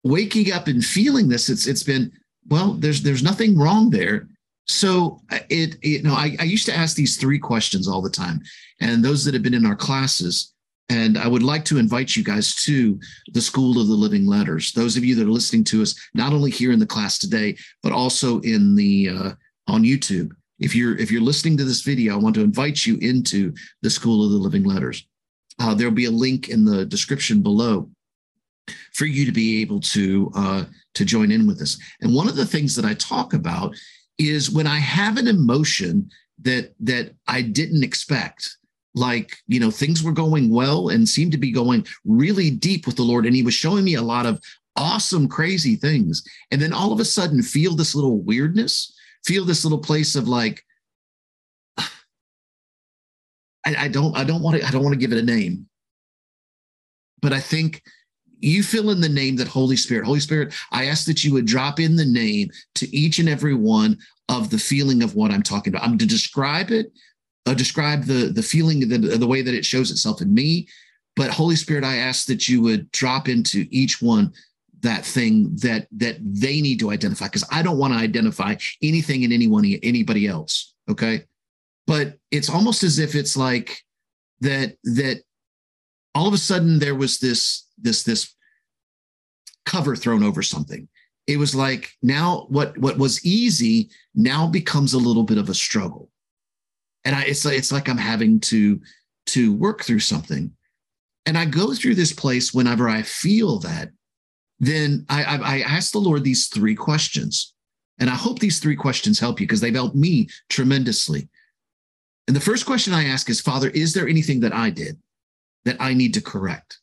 [0.02, 2.12] waking up and feeling this, it's it's been
[2.48, 2.74] well.
[2.74, 4.28] There's there's nothing wrong there.
[4.66, 8.10] So uh, it you know I, I used to ask these three questions all the
[8.10, 8.40] time,
[8.80, 10.52] and those that have been in our classes.
[10.90, 13.00] And I would like to invite you guys to
[13.32, 14.70] the School of the Living Letters.
[14.72, 17.56] Those of you that are listening to us, not only here in the class today,
[17.82, 19.32] but also in the uh,
[19.66, 22.96] on YouTube if you're if you're listening to this video, I want to invite you
[22.98, 25.06] into the School of the Living Letters.
[25.58, 27.88] Uh, there'll be a link in the description below
[28.92, 30.64] for you to be able to uh,
[30.94, 31.78] to join in with us.
[32.00, 33.74] And one of the things that I talk about
[34.18, 36.10] is when I have an emotion
[36.42, 38.56] that that I didn't expect,
[38.94, 42.96] like you know things were going well and seemed to be going really deep with
[42.96, 44.40] the Lord, and He was showing me a lot of
[44.76, 48.92] awesome, crazy things, and then all of a sudden feel this little weirdness
[49.24, 50.62] feel this little place of like,
[53.66, 55.66] I don't, I don't want to, I don't want to give it a name,
[57.22, 57.82] but I think
[58.40, 60.04] you fill in the name that Holy Spirit.
[60.04, 63.54] Holy Spirit, I ask that you would drop in the name to each and every
[63.54, 63.98] one
[64.28, 65.86] of the feeling of what I'm talking about.
[65.86, 66.92] I'm to describe it,
[67.46, 70.68] uh, describe the the feeling, the, the way that it shows itself in me.
[71.16, 74.32] But Holy Spirit, I ask that you would drop into each one
[74.80, 79.22] that thing that that they need to identify because I don't want to identify anything
[79.22, 80.74] in anyone anybody else.
[80.90, 81.24] Okay.
[81.86, 83.78] But it's almost as if it's like
[84.40, 85.22] that that
[86.14, 88.34] all of a sudden there was this this this
[89.66, 90.88] cover thrown over something.
[91.26, 95.54] It was like now what what was easy now becomes a little bit of a
[95.54, 96.10] struggle.
[97.04, 98.80] And I it's like it's like I'm having to
[99.26, 100.52] to work through something.
[101.26, 103.90] And I go through this place whenever I feel that
[104.60, 107.54] then I, I, I asked the Lord these three questions.
[107.98, 111.28] And I hope these three questions help you because they've helped me tremendously.
[112.26, 114.98] And the first question I ask is, Father, is there anything that I did
[115.64, 116.78] that I need to correct?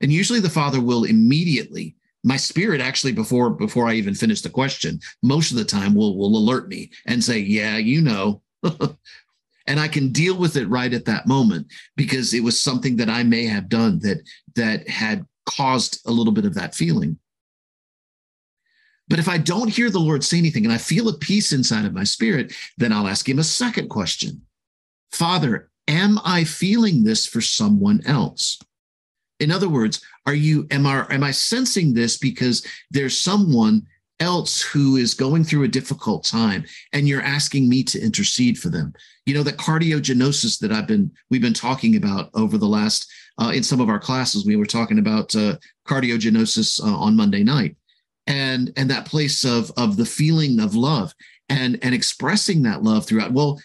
[0.00, 4.50] And usually the Father will immediately, my spirit actually before before I even finish the
[4.50, 8.42] question, most of the time will will alert me and say, Yeah, you know.
[9.66, 13.08] and I can deal with it right at that moment because it was something that
[13.08, 14.18] I may have done that
[14.56, 17.18] that had caused a little bit of that feeling.
[19.08, 21.84] But if I don't hear the Lord say anything and I feel a peace inside
[21.84, 24.42] of my spirit, then I'll ask him a second question
[25.12, 28.58] Father, am I feeling this for someone else?
[29.38, 33.86] In other words, are you am I am I sensing this because there's someone
[34.18, 36.64] else who is going through a difficult time
[36.94, 38.94] and you're asking me to intercede for them?
[39.26, 43.52] You know, that cardiogenosis that I've been we've been talking about over the last uh,
[43.54, 44.46] in some of our classes.
[44.46, 47.76] We were talking about uh, cardiogenosis uh, on Monday night,
[48.26, 51.14] and and that place of of the feeling of love
[51.48, 53.32] and and expressing that love throughout.
[53.32, 53.60] Well,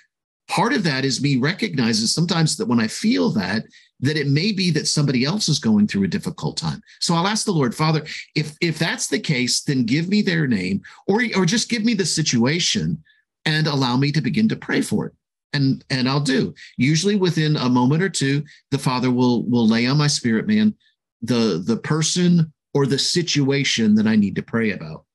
[0.52, 3.64] part of that is me recognizing sometimes that when I feel that
[4.02, 6.82] that it may be that somebody else is going through a difficult time.
[7.00, 8.04] So I'll ask the Lord, Father,
[8.36, 11.94] if if that's the case, then give me their name or or just give me
[11.94, 13.02] the situation
[13.46, 15.14] and allow me to begin to pray for it
[15.54, 16.54] and and I'll do.
[16.76, 20.76] Usually within a moment or two, the Father will will lay on my spirit man
[21.22, 25.06] the the person or the situation that I need to pray about.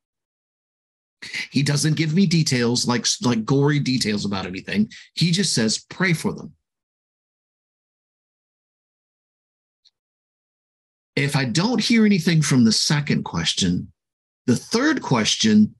[1.50, 4.90] He doesn't give me details like like gory details about anything.
[5.14, 6.52] He just says pray for them.
[11.14, 13.90] If I don't hear anything from the second question,
[14.46, 15.74] the third question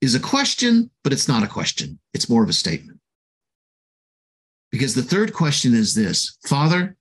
[0.00, 1.98] is a question, but it's not a question.
[2.14, 3.00] It's more of a statement.
[4.70, 6.96] Because the third question is this Father,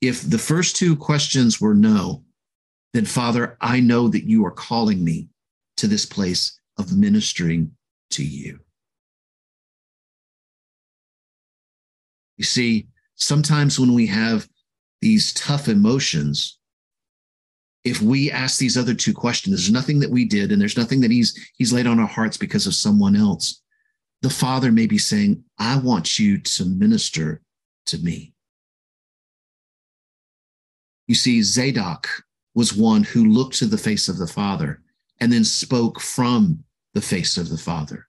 [0.00, 2.24] if the first two questions were no,
[2.92, 5.28] then Father, I know that you are calling me
[5.78, 7.72] to this place of ministering
[8.10, 8.60] to you.
[12.36, 14.48] You see, sometimes when we have
[15.00, 16.58] these tough emotions,
[17.84, 21.00] if we ask these other two questions, there's nothing that we did, and there's nothing
[21.00, 23.62] that he's he's laid on our hearts because of someone else.
[24.22, 27.42] The Father may be saying, I want you to minister
[27.86, 28.32] to me.
[31.06, 32.08] You see, Zadok
[32.54, 34.82] was one who looked to the face of the Father
[35.20, 36.64] and then spoke from
[36.96, 38.08] the face of the Father.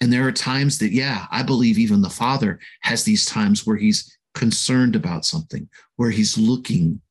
[0.00, 3.76] And there are times that, yeah, I believe even the Father has these times where
[3.76, 7.02] he's concerned about something, where he's looking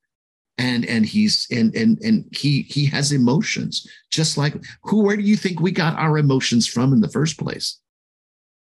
[0.56, 5.22] and and he's and and and he he has emotions just like who where do
[5.22, 7.80] you think we got our emotions from in the first place?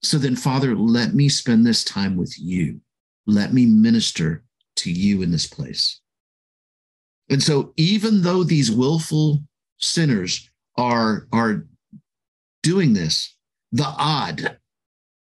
[0.01, 2.81] So then father let me spend this time with you.
[3.27, 4.43] Let me minister
[4.77, 6.01] to you in this place.
[7.29, 9.43] And so even though these willful
[9.77, 11.67] sinners are are
[12.65, 13.35] doing this.
[13.71, 14.57] The ad.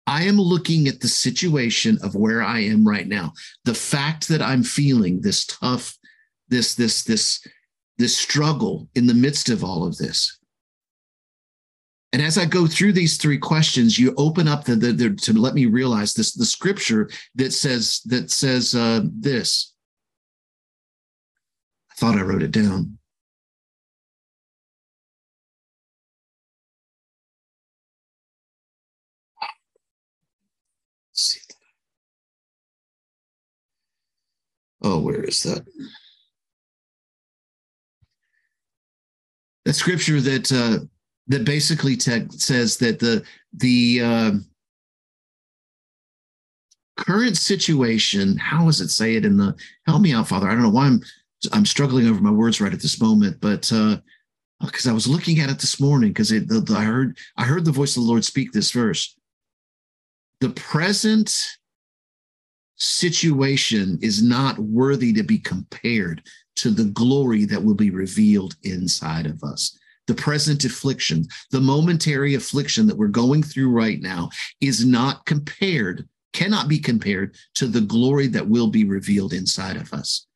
[0.06, 3.32] I am looking at the situation of where I am right now.
[3.64, 5.98] The fact that I'm feeling this tough
[6.48, 7.44] this this this
[7.98, 10.38] this struggle in the midst of all of this.
[12.12, 15.32] And as i go through these three questions you open up the, the, the to
[15.32, 19.72] let me realize this the scripture that says that says uh, this.
[21.90, 22.98] I thought i wrote it down
[34.82, 35.64] Oh, where is that?
[39.66, 40.84] a scripture that uh,
[41.28, 43.24] that basically te- says that the
[43.54, 44.32] the uh,
[46.96, 48.36] current situation.
[48.36, 49.54] How does it say it in the?
[49.86, 50.48] Help me out, Father.
[50.48, 51.00] I don't know why I'm
[51.52, 53.70] I'm struggling over my words right at this moment, but
[54.60, 57.72] because uh, I was looking at it this morning because I heard I heard the
[57.72, 59.16] voice of the Lord speak this verse.
[60.40, 61.34] The present
[62.82, 66.22] situation is not worthy to be compared
[66.56, 69.78] to the glory that will be revealed inside of us.
[70.08, 74.30] The present affliction, the momentary affliction that we're going through right now
[74.60, 79.92] is not compared, cannot be compared to the glory that will be revealed inside of
[79.92, 80.26] us.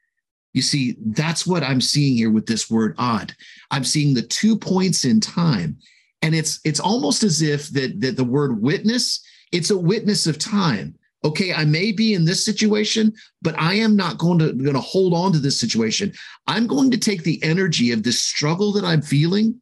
[0.52, 3.34] You see, that's what I'm seeing here with this word ad.
[3.70, 5.76] I'm seeing the two points in time.
[6.22, 9.22] And it's it's almost as if that, that the word witness,
[9.52, 10.94] it's a witness of time
[11.26, 13.12] okay i may be in this situation
[13.42, 16.12] but i am not going to going to hold on to this situation.
[16.46, 19.60] I'm going to take the energy of this struggle that i'm feeling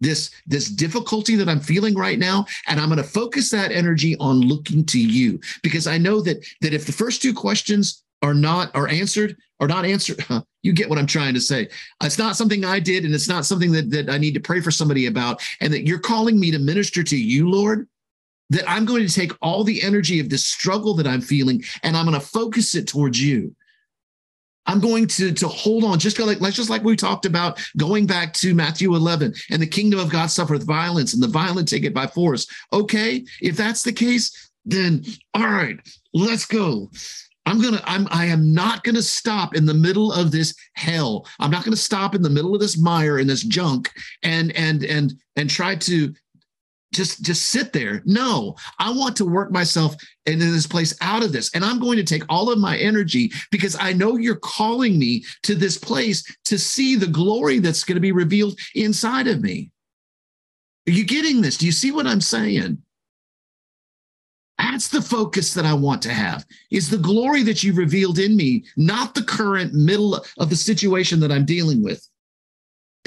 [0.00, 4.16] this this difficulty that i'm feeling right now and i'm going to focus that energy
[4.20, 5.40] on looking to you.
[5.62, 9.68] Because i know that that if the first two questions are not are answered or
[9.68, 10.24] not answered
[10.62, 11.68] you get what i'm trying to say.
[12.02, 14.60] It's not something i did and it's not something that, that i need to pray
[14.60, 17.88] for somebody about and that you're calling me to minister to you lord
[18.50, 21.96] that I'm going to take all the energy of this struggle that I'm feeling and
[21.96, 23.54] I'm going to focus it towards you.
[24.68, 28.06] I'm going to, to hold on, just like let's just like we talked about going
[28.06, 31.84] back to Matthew 11 and the kingdom of God suffereth violence and the violent take
[31.84, 32.46] it by force.
[32.72, 35.80] Okay, if that's the case, then all right,
[36.12, 36.90] let's go.
[37.46, 41.26] I'm gonna, I'm, I am not gonna stop in the middle of this hell.
[41.40, 43.90] I'm not gonna stop in the middle of this mire and this junk
[44.22, 46.12] and and and and try to
[46.92, 48.02] just just sit there.
[48.04, 49.94] No i want to work myself
[50.26, 51.54] into this place out of this.
[51.54, 55.24] And i'm going to take all of my energy because i know you're calling me
[55.42, 59.70] to this place to see the glory that's going to be revealed inside of me.
[60.86, 61.58] Are you getting this?
[61.58, 62.78] Do you see what i'm saying?
[64.58, 68.36] That's the focus that I want to have is the glory that you revealed in
[68.36, 72.06] me, not the current middle of the situation that I'm dealing with.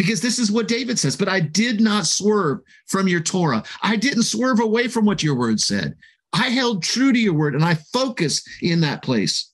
[0.02, 3.64] Because this is what David says, but I did not swerve from your Torah.
[3.84, 5.94] I didn't swerve away from what your word said.
[6.34, 9.52] I held true to your word and I focused in that place.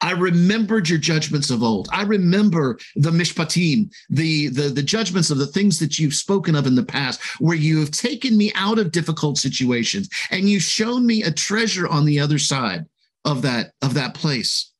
[0.00, 1.88] I remembered your judgments of old.
[1.90, 6.68] I remember the mishpatim, the, the, the judgments of the things that you've spoken of
[6.68, 11.04] in the past, where you have taken me out of difficult situations and you've shown
[11.04, 12.86] me a treasure on the other side
[13.24, 14.70] of that, of that place.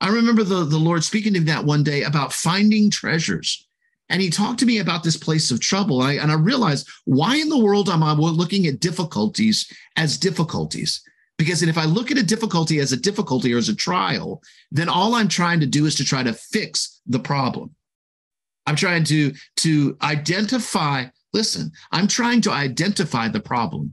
[0.00, 3.68] I remember the, the Lord speaking to me that one day about finding treasures
[4.08, 6.02] and he talked to me about this place of trouble.
[6.02, 11.02] I, and I realized why in the world am I looking at difficulties as difficulties?
[11.38, 14.88] Because if I look at a difficulty as a difficulty or as a trial, then
[14.88, 17.74] all I'm trying to do is to try to fix the problem.
[18.66, 23.92] I'm trying to, to identify, listen, I'm trying to identify the problem.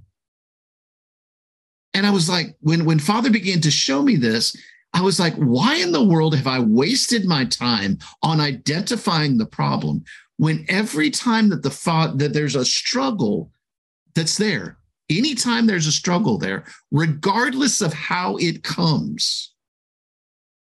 [1.93, 4.55] And I was like, when, when Father began to show me this,
[4.93, 9.45] I was like, why in the world have I wasted my time on identifying the
[9.45, 10.03] problem
[10.37, 13.51] when every time that the thought that there's a struggle
[14.15, 14.79] that's there,
[15.09, 19.53] Anytime there's a struggle there, regardless of how it comes,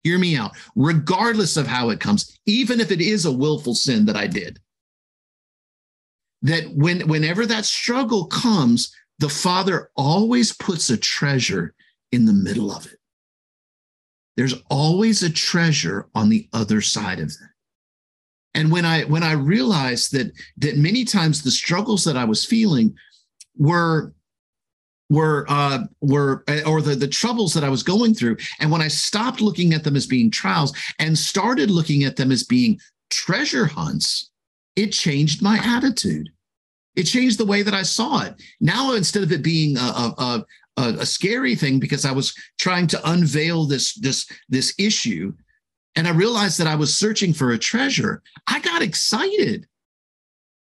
[0.05, 4.07] hear me out, regardless of how it comes, even if it is a willful sin
[4.07, 4.61] that I did,
[6.43, 11.75] that when whenever that struggle comes, the Father always puts a treasure
[12.13, 12.96] in the middle of it.
[14.37, 17.51] There's always a treasure on the other side of that.
[18.55, 22.45] And when I when I realized that that many times the struggles that I was
[22.45, 22.95] feeling
[23.57, 24.15] were
[25.11, 28.89] were uh, were or the the troubles that I was going through, and when I
[28.89, 32.81] stopped looking at them as being trials and started looking at them as being
[33.11, 34.31] treasure hunts,
[34.75, 36.31] it changed my attitude.
[36.97, 38.35] It changed the way that I saw it.
[38.59, 40.45] Now, instead of it being a, a,
[40.77, 45.33] a, a scary thing because I was trying to unveil this this this issue,
[45.95, 49.67] and I realized that I was searching for a treasure, I got excited.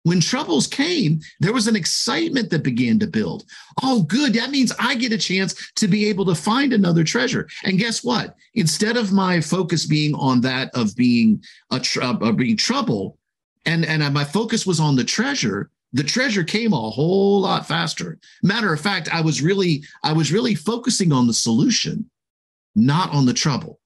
[0.03, 3.43] When troubles came, there was an excitement that began to build.
[3.83, 4.33] Oh, good.
[4.33, 7.47] That means I get a chance to be able to find another treasure.
[7.65, 8.35] And guess what?
[8.55, 13.19] Instead of my focus being on that of being a tr- uh, of being trouble,
[13.65, 18.17] and and my focus was on the treasure, the treasure came a whole lot faster.
[18.43, 22.09] Matter of fact i was really i was really focusing on the solution
[22.75, 23.79] not on the trouble.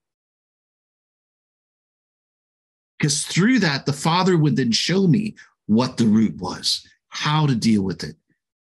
[2.98, 5.36] Because through that the father would then show me
[5.66, 8.16] what the root was how to deal with it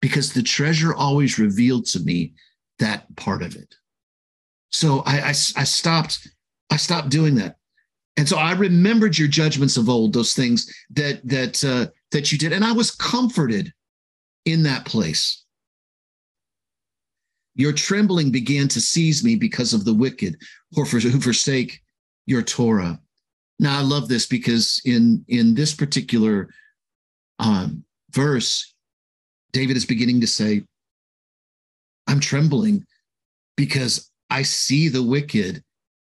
[0.01, 2.35] because the treasure always revealed to me
[2.79, 3.75] that part of it.
[4.71, 6.29] So i i, I stopped
[6.71, 7.57] i stopped doing that.
[8.17, 12.39] And so I remembered your judgments of old, those things that that uh, that you
[12.39, 13.73] did, and I was comforted
[14.45, 15.45] in that place.
[17.55, 20.37] Your trembling began to seize me because of the wicked
[20.73, 21.81] who forsake
[22.27, 23.01] your Torah.
[23.59, 26.49] Now I love this because in in this particular
[27.39, 28.75] um, verse,
[29.53, 30.63] David is beginning to say,
[32.07, 32.87] "I'm trembling
[33.57, 35.63] because I see the wicked."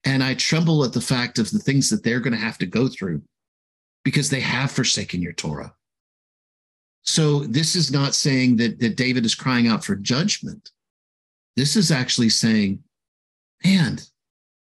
[0.03, 2.65] And I tremble at the fact of the things that they're going to have to
[2.65, 3.21] go through
[4.03, 5.75] because they have forsaken your Torah.
[7.03, 10.71] So this is not saying that, that David is crying out for judgment.
[11.55, 12.83] This is actually saying,
[13.65, 13.99] man,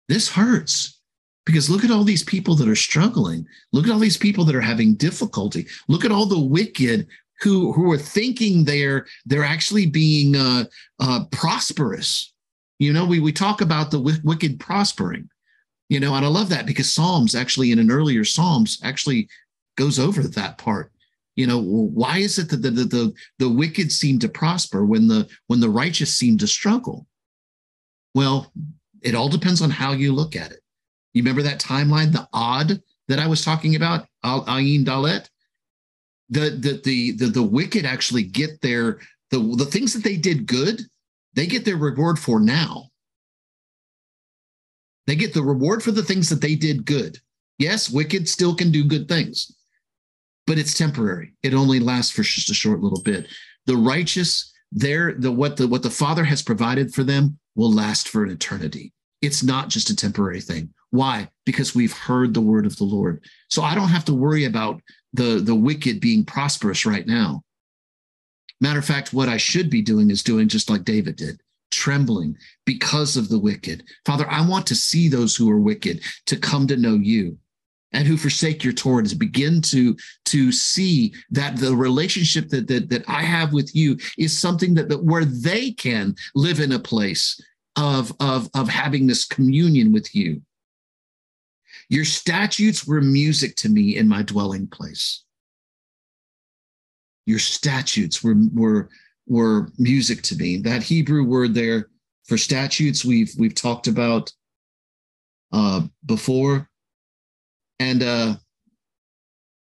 [0.07, 1.01] this hurts
[1.45, 3.45] because look at all these people that are struggling.
[3.73, 5.67] Look at all these people that are having difficulty.
[5.87, 7.07] Look at all the wicked
[7.41, 10.65] who, who are thinking they're, they're actually being uh,
[10.99, 12.33] uh, prosperous
[12.79, 15.29] you know, we, we talk about the w- wicked prospering,
[15.89, 19.27] you know, and I love that because Psalms actually in an earlier Psalms actually
[19.77, 20.91] goes over that part.
[21.37, 25.07] You know, why is it that the, the, the, the wicked seem to prosper when
[25.07, 27.07] the when the righteous seem to struggle?
[28.13, 28.51] Well,
[29.01, 30.59] it all depends on how you look at it.
[31.13, 35.29] You remember that timeline, the ad that I was talking about, Al Ayin Dalet?
[36.29, 38.99] The, the the the the wicked actually get their
[39.31, 40.81] the the things that they did good
[41.37, 42.89] they get their reward for now.
[45.05, 47.19] They get the reward for the things that they did good.
[47.59, 49.55] Yes, wicked still can do good things,
[50.47, 51.33] but it's temporary.
[51.43, 53.27] It only lasts for just a short little bit.
[53.67, 58.07] The righteous, there, the what the what the Father has provided for them will last
[58.07, 58.93] for an eternity.
[59.21, 60.73] It's not just a temporary thing.
[60.89, 61.29] Why?
[61.45, 63.23] Because we've heard the word of the Lord.
[63.49, 64.81] So I don't have to worry about
[65.13, 67.43] the the wicked being prosperous right now.
[68.61, 71.41] Matter of fact, what I should be doing is doing just like David did,
[71.71, 73.83] trembling because of the wicked.
[74.05, 77.37] Father, I want to see those who are wicked to come to know you
[77.93, 82.89] and who forsake your Torah to begin to, to see that the relationship that, that,
[82.89, 86.79] that I have with you is something that, that where they can live in a
[86.79, 87.39] place
[87.77, 90.41] of, of, of having this communion with you.
[91.89, 95.23] Your statutes were music to me in my dwelling place
[97.27, 98.89] your statutes were were
[99.27, 100.57] were music to me.
[100.57, 101.89] That Hebrew word there
[102.23, 104.31] for statutes we've we've talked about
[105.51, 106.69] uh, before,
[107.79, 108.35] and uh,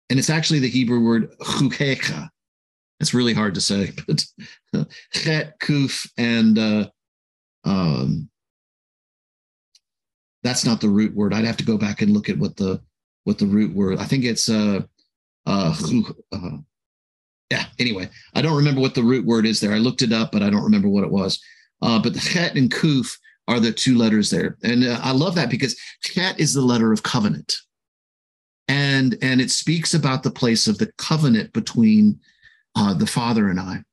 [0.10, 2.30] and it's actually the Hebrew word chukecha.
[3.00, 4.26] It's really hard to say, but
[5.14, 6.90] chet, kuf, and uh,
[7.64, 8.30] um,
[10.44, 11.34] that's not the root word.
[11.34, 12.82] I'd have to go back and look at what the
[13.24, 14.00] what the root word.
[14.00, 14.82] I think it's uh,
[15.46, 15.76] uh,
[16.32, 16.58] uh
[17.52, 19.74] yeah, anyway, I don't remember what the root word is there.
[19.74, 21.42] I looked it up, but I don't remember what it was.
[21.82, 24.58] Uh, but the chet and kuf are the two letters there.
[24.64, 27.58] And uh, I love that because chet is the letter of covenant.
[28.70, 32.20] And, and it speaks about the place of the covenant between
[32.76, 33.84] uh, the Father and I.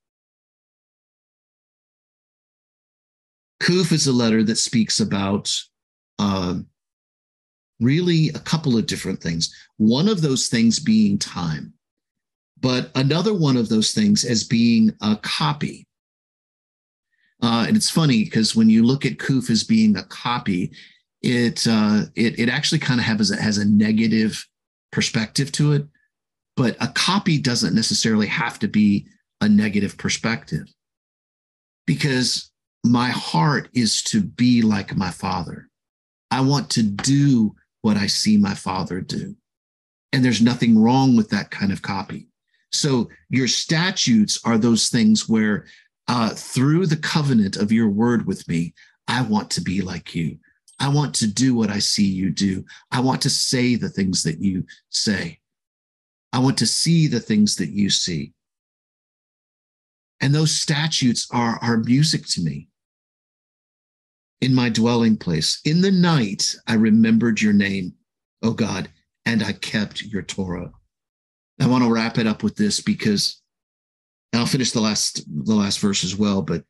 [3.61, 5.53] Kuf is a letter that speaks about
[6.21, 6.57] uh,
[7.81, 9.53] really a couple of different things.
[9.79, 11.73] One of those things being time
[12.61, 15.87] but another one of those things as being a copy.
[17.43, 20.73] Uh, and it's funny because when you look at Kuf as being a copy,
[21.23, 24.43] it uh, it it actually kind of has a, has a negative
[24.97, 25.87] perspective to it.
[26.57, 29.07] But a copy doesn't necessarily have to be
[29.43, 30.67] a negative perspective,
[31.87, 32.51] because
[32.83, 35.69] my heart is to be like my father.
[36.31, 39.37] I want to do what I see my father do,
[40.13, 42.29] and there's nothing wrong with that kind of copy.
[42.73, 45.67] So your statutes are those things where
[46.09, 48.73] uh, through the covenant of your word with me,
[49.09, 50.39] I want to be like you.
[50.79, 52.65] I want to do what I see you do.
[52.91, 55.41] I want to say the things that you say.
[56.33, 58.33] I want to see the things that you see.
[60.21, 62.69] And those statutes are, are music to me
[64.41, 65.61] in my dwelling place.
[65.65, 67.95] In the night, I remembered your name,
[68.43, 68.89] O God,
[69.25, 70.73] and I kept your Torah.
[71.61, 73.41] I want to wrap it up with this because
[74.33, 76.63] and I'll finish the last the last verse as well, but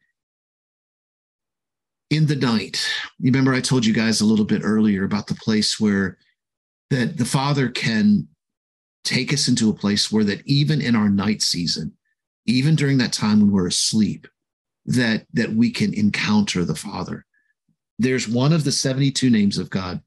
[2.10, 2.86] in the night,
[3.18, 6.18] you remember I told you guys a little bit earlier about the place where
[6.90, 8.28] that the Father can
[9.04, 11.92] take us into a place where that even in our night season,
[12.46, 14.26] even during that time when we're asleep,
[14.84, 17.24] that that we can encounter the Father.
[17.98, 20.00] There's one of the 72 names of God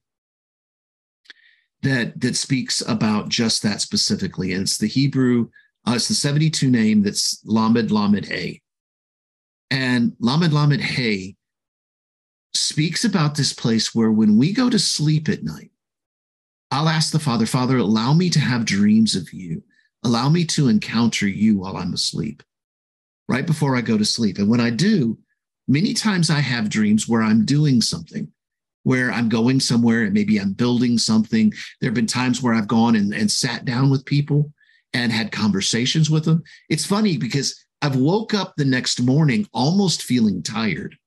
[1.82, 5.48] that that speaks about just that specifically and it's the hebrew
[5.88, 8.62] uh, it's the 72 name that's lamed lamed hey
[9.72, 11.36] and lamed lamed hey
[12.54, 15.72] speaks about this place where when we go to sleep at night
[16.72, 19.64] i'll ask the father father allow me to have dreams of you
[20.04, 22.44] allow me to encounter you while i'm asleep
[23.28, 25.18] right before i go to sleep and when i do
[25.68, 28.32] many times i have dreams where i'm doing something
[28.84, 31.54] where I'm going somewhere and maybe I'm building something.
[31.80, 34.52] There have been times where I've gone and, and sat down with people
[34.94, 36.44] and had conversations with them.
[36.70, 40.98] It's funny because I've woke up the next morning almost feeling tired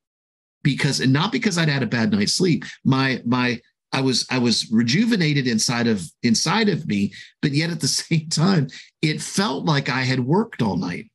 [0.63, 2.65] because and not because I'd had a bad night's sleep.
[2.85, 3.61] My my
[3.93, 8.29] I was I was rejuvenated inside of inside of me, but yet at the same
[8.29, 8.69] time,
[9.01, 11.11] it felt like I had worked all night.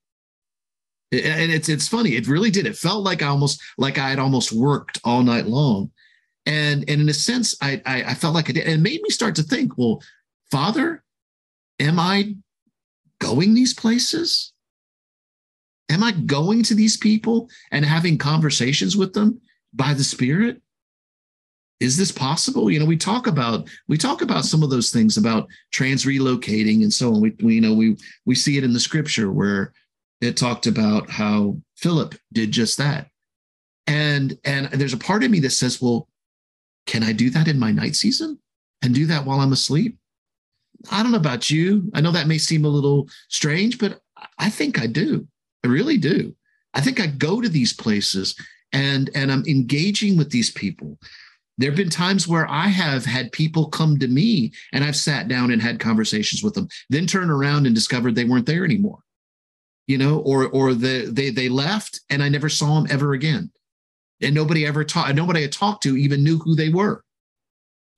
[1.11, 2.15] And it's it's funny.
[2.15, 2.67] It really did.
[2.67, 5.91] It felt like I almost like I had almost worked all night long
[6.47, 9.09] and and in a sense I, I i, felt like it, and it made me
[9.09, 10.01] start to think well
[10.49, 11.03] father
[11.79, 12.35] am i
[13.19, 14.53] going these places
[15.89, 19.39] am i going to these people and having conversations with them
[19.73, 20.61] by the spirit
[21.79, 25.17] is this possible you know we talk about we talk about some of those things
[25.17, 28.73] about trans relocating and so on we, we you know we we see it in
[28.73, 29.73] the scripture where
[30.21, 33.07] it talked about how philip did just that
[33.85, 36.07] and and there's a part of me that says well
[36.87, 38.39] can I do that in my night season
[38.81, 39.97] and do that while I'm asleep?
[40.89, 41.91] I don't know about you.
[41.93, 43.99] I know that may seem a little strange, but
[44.39, 45.27] I think I do.
[45.63, 46.35] I really do.
[46.73, 48.35] I think I go to these places
[48.73, 50.97] and and I'm engaging with these people.
[51.57, 55.27] There have been times where I have had people come to me and I've sat
[55.27, 58.99] down and had conversations with them, then turn around and discovered they weren't there anymore.
[59.87, 63.51] You know, or or the, they they left and I never saw them ever again
[64.21, 67.03] and nobody ever taught nobody I talked to even knew who they were.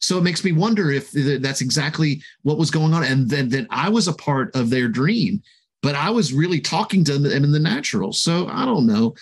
[0.01, 3.03] So it makes me wonder if that's exactly what was going on.
[3.03, 5.41] And then then I was a part of their dream,
[5.81, 8.13] but I was really talking to them in the natural.
[8.13, 9.15] So I don't know.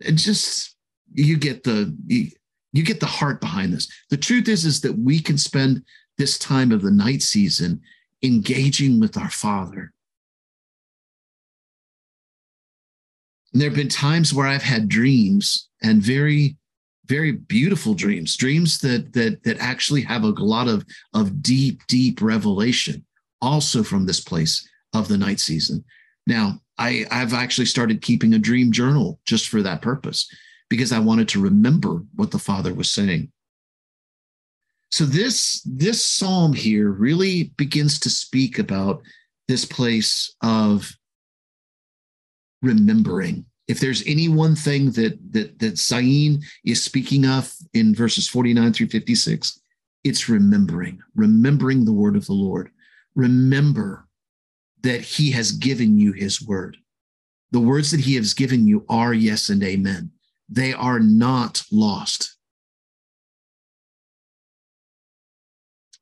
[0.00, 0.76] It just
[1.12, 2.30] you get the you,
[2.72, 3.88] you get the heart behind this.
[4.10, 5.82] The truth is is that we can spend
[6.18, 7.80] this time of the night season
[8.22, 9.92] engaging with our Father
[13.52, 16.56] And there have been times where I've had dreams and very,
[17.06, 20.84] very beautiful dreams, dreams that that that actually have a lot of
[21.14, 23.04] of deep, deep revelation,
[23.40, 25.84] also from this place of the night season.
[26.26, 30.28] Now, I, I've actually started keeping a dream journal just for that purpose,
[30.68, 33.32] because I wanted to remember what the Father was saying.
[34.90, 39.02] So this this psalm here really begins to speak about
[39.46, 40.90] this place of
[42.62, 43.44] remembering.
[43.66, 48.72] If there's any one thing that that that Zayin is speaking of in verses 49
[48.72, 49.60] through 56,
[50.04, 52.70] it's remembering, remembering the word of the Lord.
[53.14, 54.07] Remember
[54.82, 56.76] that he has given you his word.
[57.50, 60.10] The words that he has given you are yes and amen.
[60.48, 62.36] They are not lost.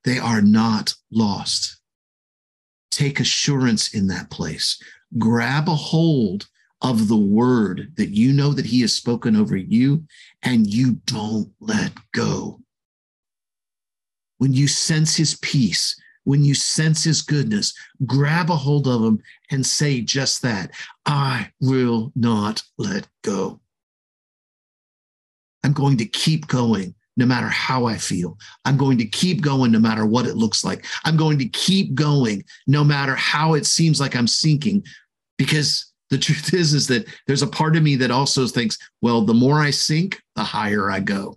[0.04, 1.80] They are not lost.
[2.90, 4.80] Take assurance in that place
[5.18, 6.46] grab a hold
[6.82, 10.04] of the word that you know that he has spoken over you
[10.42, 12.60] and you don't let go.
[14.38, 17.72] When you sense his peace, when you sense his goodness,
[18.04, 19.20] grab a hold of him
[19.52, 20.72] and say just that
[21.06, 23.60] I will not let go.
[25.62, 28.36] I'm going to keep going no matter how I feel.
[28.64, 30.84] I'm going to keep going no matter what it looks like.
[31.04, 34.84] I'm going to keep going no matter how it seems like I'm sinking
[35.38, 39.22] because the truth is is that there's a part of me that also thinks, well,
[39.22, 41.36] the more I sink, the higher I go.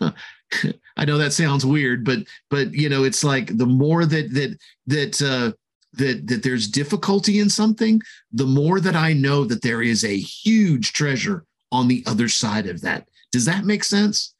[0.96, 4.58] I know that sounds weird, but but you know, it's like the more that that
[4.86, 5.52] that uh
[5.94, 8.00] that that there's difficulty in something,
[8.32, 12.66] the more that I know that there is a huge treasure on the other side
[12.66, 13.08] of that.
[13.30, 14.34] Does that make sense?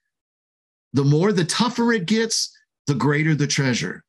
[0.93, 2.55] The more the tougher it gets,
[2.87, 4.05] the greater the treasure.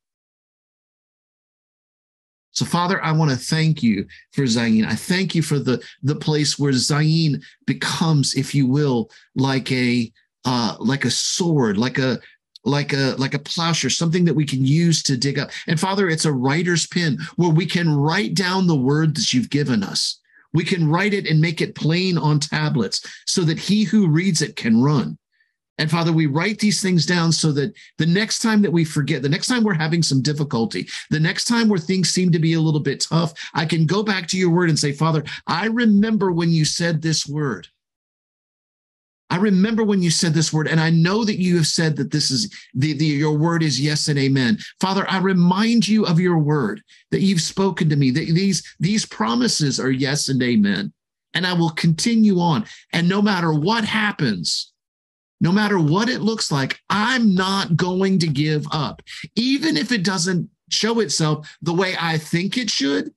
[2.51, 4.85] So, Father, I want to thank you for Zayin.
[4.85, 10.11] I thank you for the, the place where Zayin becomes, if you will, like a
[10.45, 12.19] uh, like a sword, like a
[12.65, 15.51] like a like a plowshare, something that we can use to dig up.
[15.67, 19.49] And Father, it's a writer's pen where we can write down the word that you've
[19.49, 20.19] given us.
[20.53, 24.41] We can write it and make it plain on tablets so that he who reads
[24.41, 25.17] it can run.
[25.79, 29.23] And Father, we write these things down so that the next time that we forget,
[29.23, 32.53] the next time we're having some difficulty, the next time where things seem to be
[32.53, 35.65] a little bit tough, I can go back to your word and say, Father, I
[35.65, 37.67] remember when you said this word.
[39.33, 42.11] I remember when you said this word, and I know that you have said that
[42.11, 44.59] this is the, the your word is yes and amen.
[44.79, 49.07] Father, I remind you of your word that you've spoken to me, that these, these
[49.07, 50.93] promises are yes and amen.
[51.33, 52.65] And I will continue on.
[52.91, 54.71] And no matter what happens,
[55.41, 59.01] no matter what it looks like, I'm not going to give up.
[59.35, 63.11] Even if it doesn't show itself the way I think it should,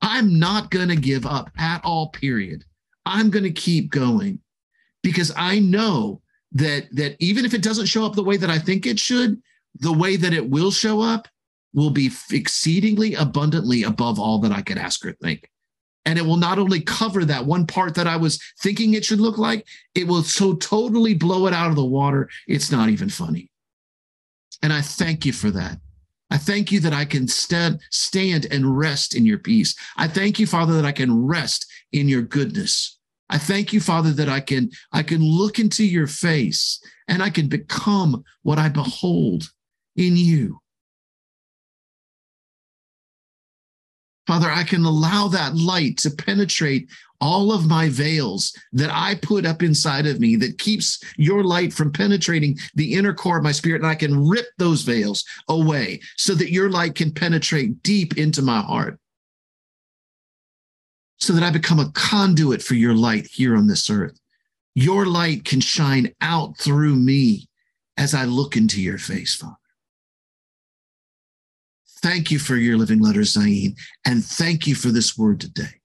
[0.00, 2.64] I'm not going to give up at all, period.
[3.04, 4.38] I'm going to keep going
[5.02, 6.20] because I know
[6.52, 9.40] that that even if it doesn't show up the way that I think it should,
[9.76, 11.28] the way that it will show up
[11.74, 15.48] will be exceedingly abundantly above all that I could ask or think.
[16.04, 19.20] And it will not only cover that one part that I was thinking it should
[19.20, 22.28] look like, it will so totally blow it out of the water.
[22.48, 23.50] It's not even funny.
[24.62, 25.78] And I thank you for that.
[26.30, 29.76] I thank you that I can stand, stand and rest in your peace.
[29.96, 32.98] I thank you, Father, that I can rest in your goodness.
[33.30, 37.30] I thank you, Father, that I can I can look into your face and I
[37.30, 39.50] can become what I behold
[39.96, 40.58] in you.
[44.26, 46.88] Father, I can allow that light to penetrate
[47.20, 51.72] all of my veils that I put up inside of me that keeps your light
[51.72, 53.82] from penetrating the inner core of my spirit.
[53.82, 58.42] And I can rip those veils away so that your light can penetrate deep into
[58.42, 58.98] my heart
[61.22, 64.18] so that I become a conduit for your light here on this earth.
[64.74, 67.48] Your light can shine out through me
[67.96, 69.54] as I look into your face, Father.
[72.02, 75.80] Thank you for your living letter, Zayin, and thank you for this word today.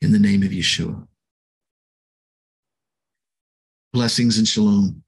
[0.00, 1.06] In the name of Yeshua.
[3.92, 5.03] Blessings and shalom.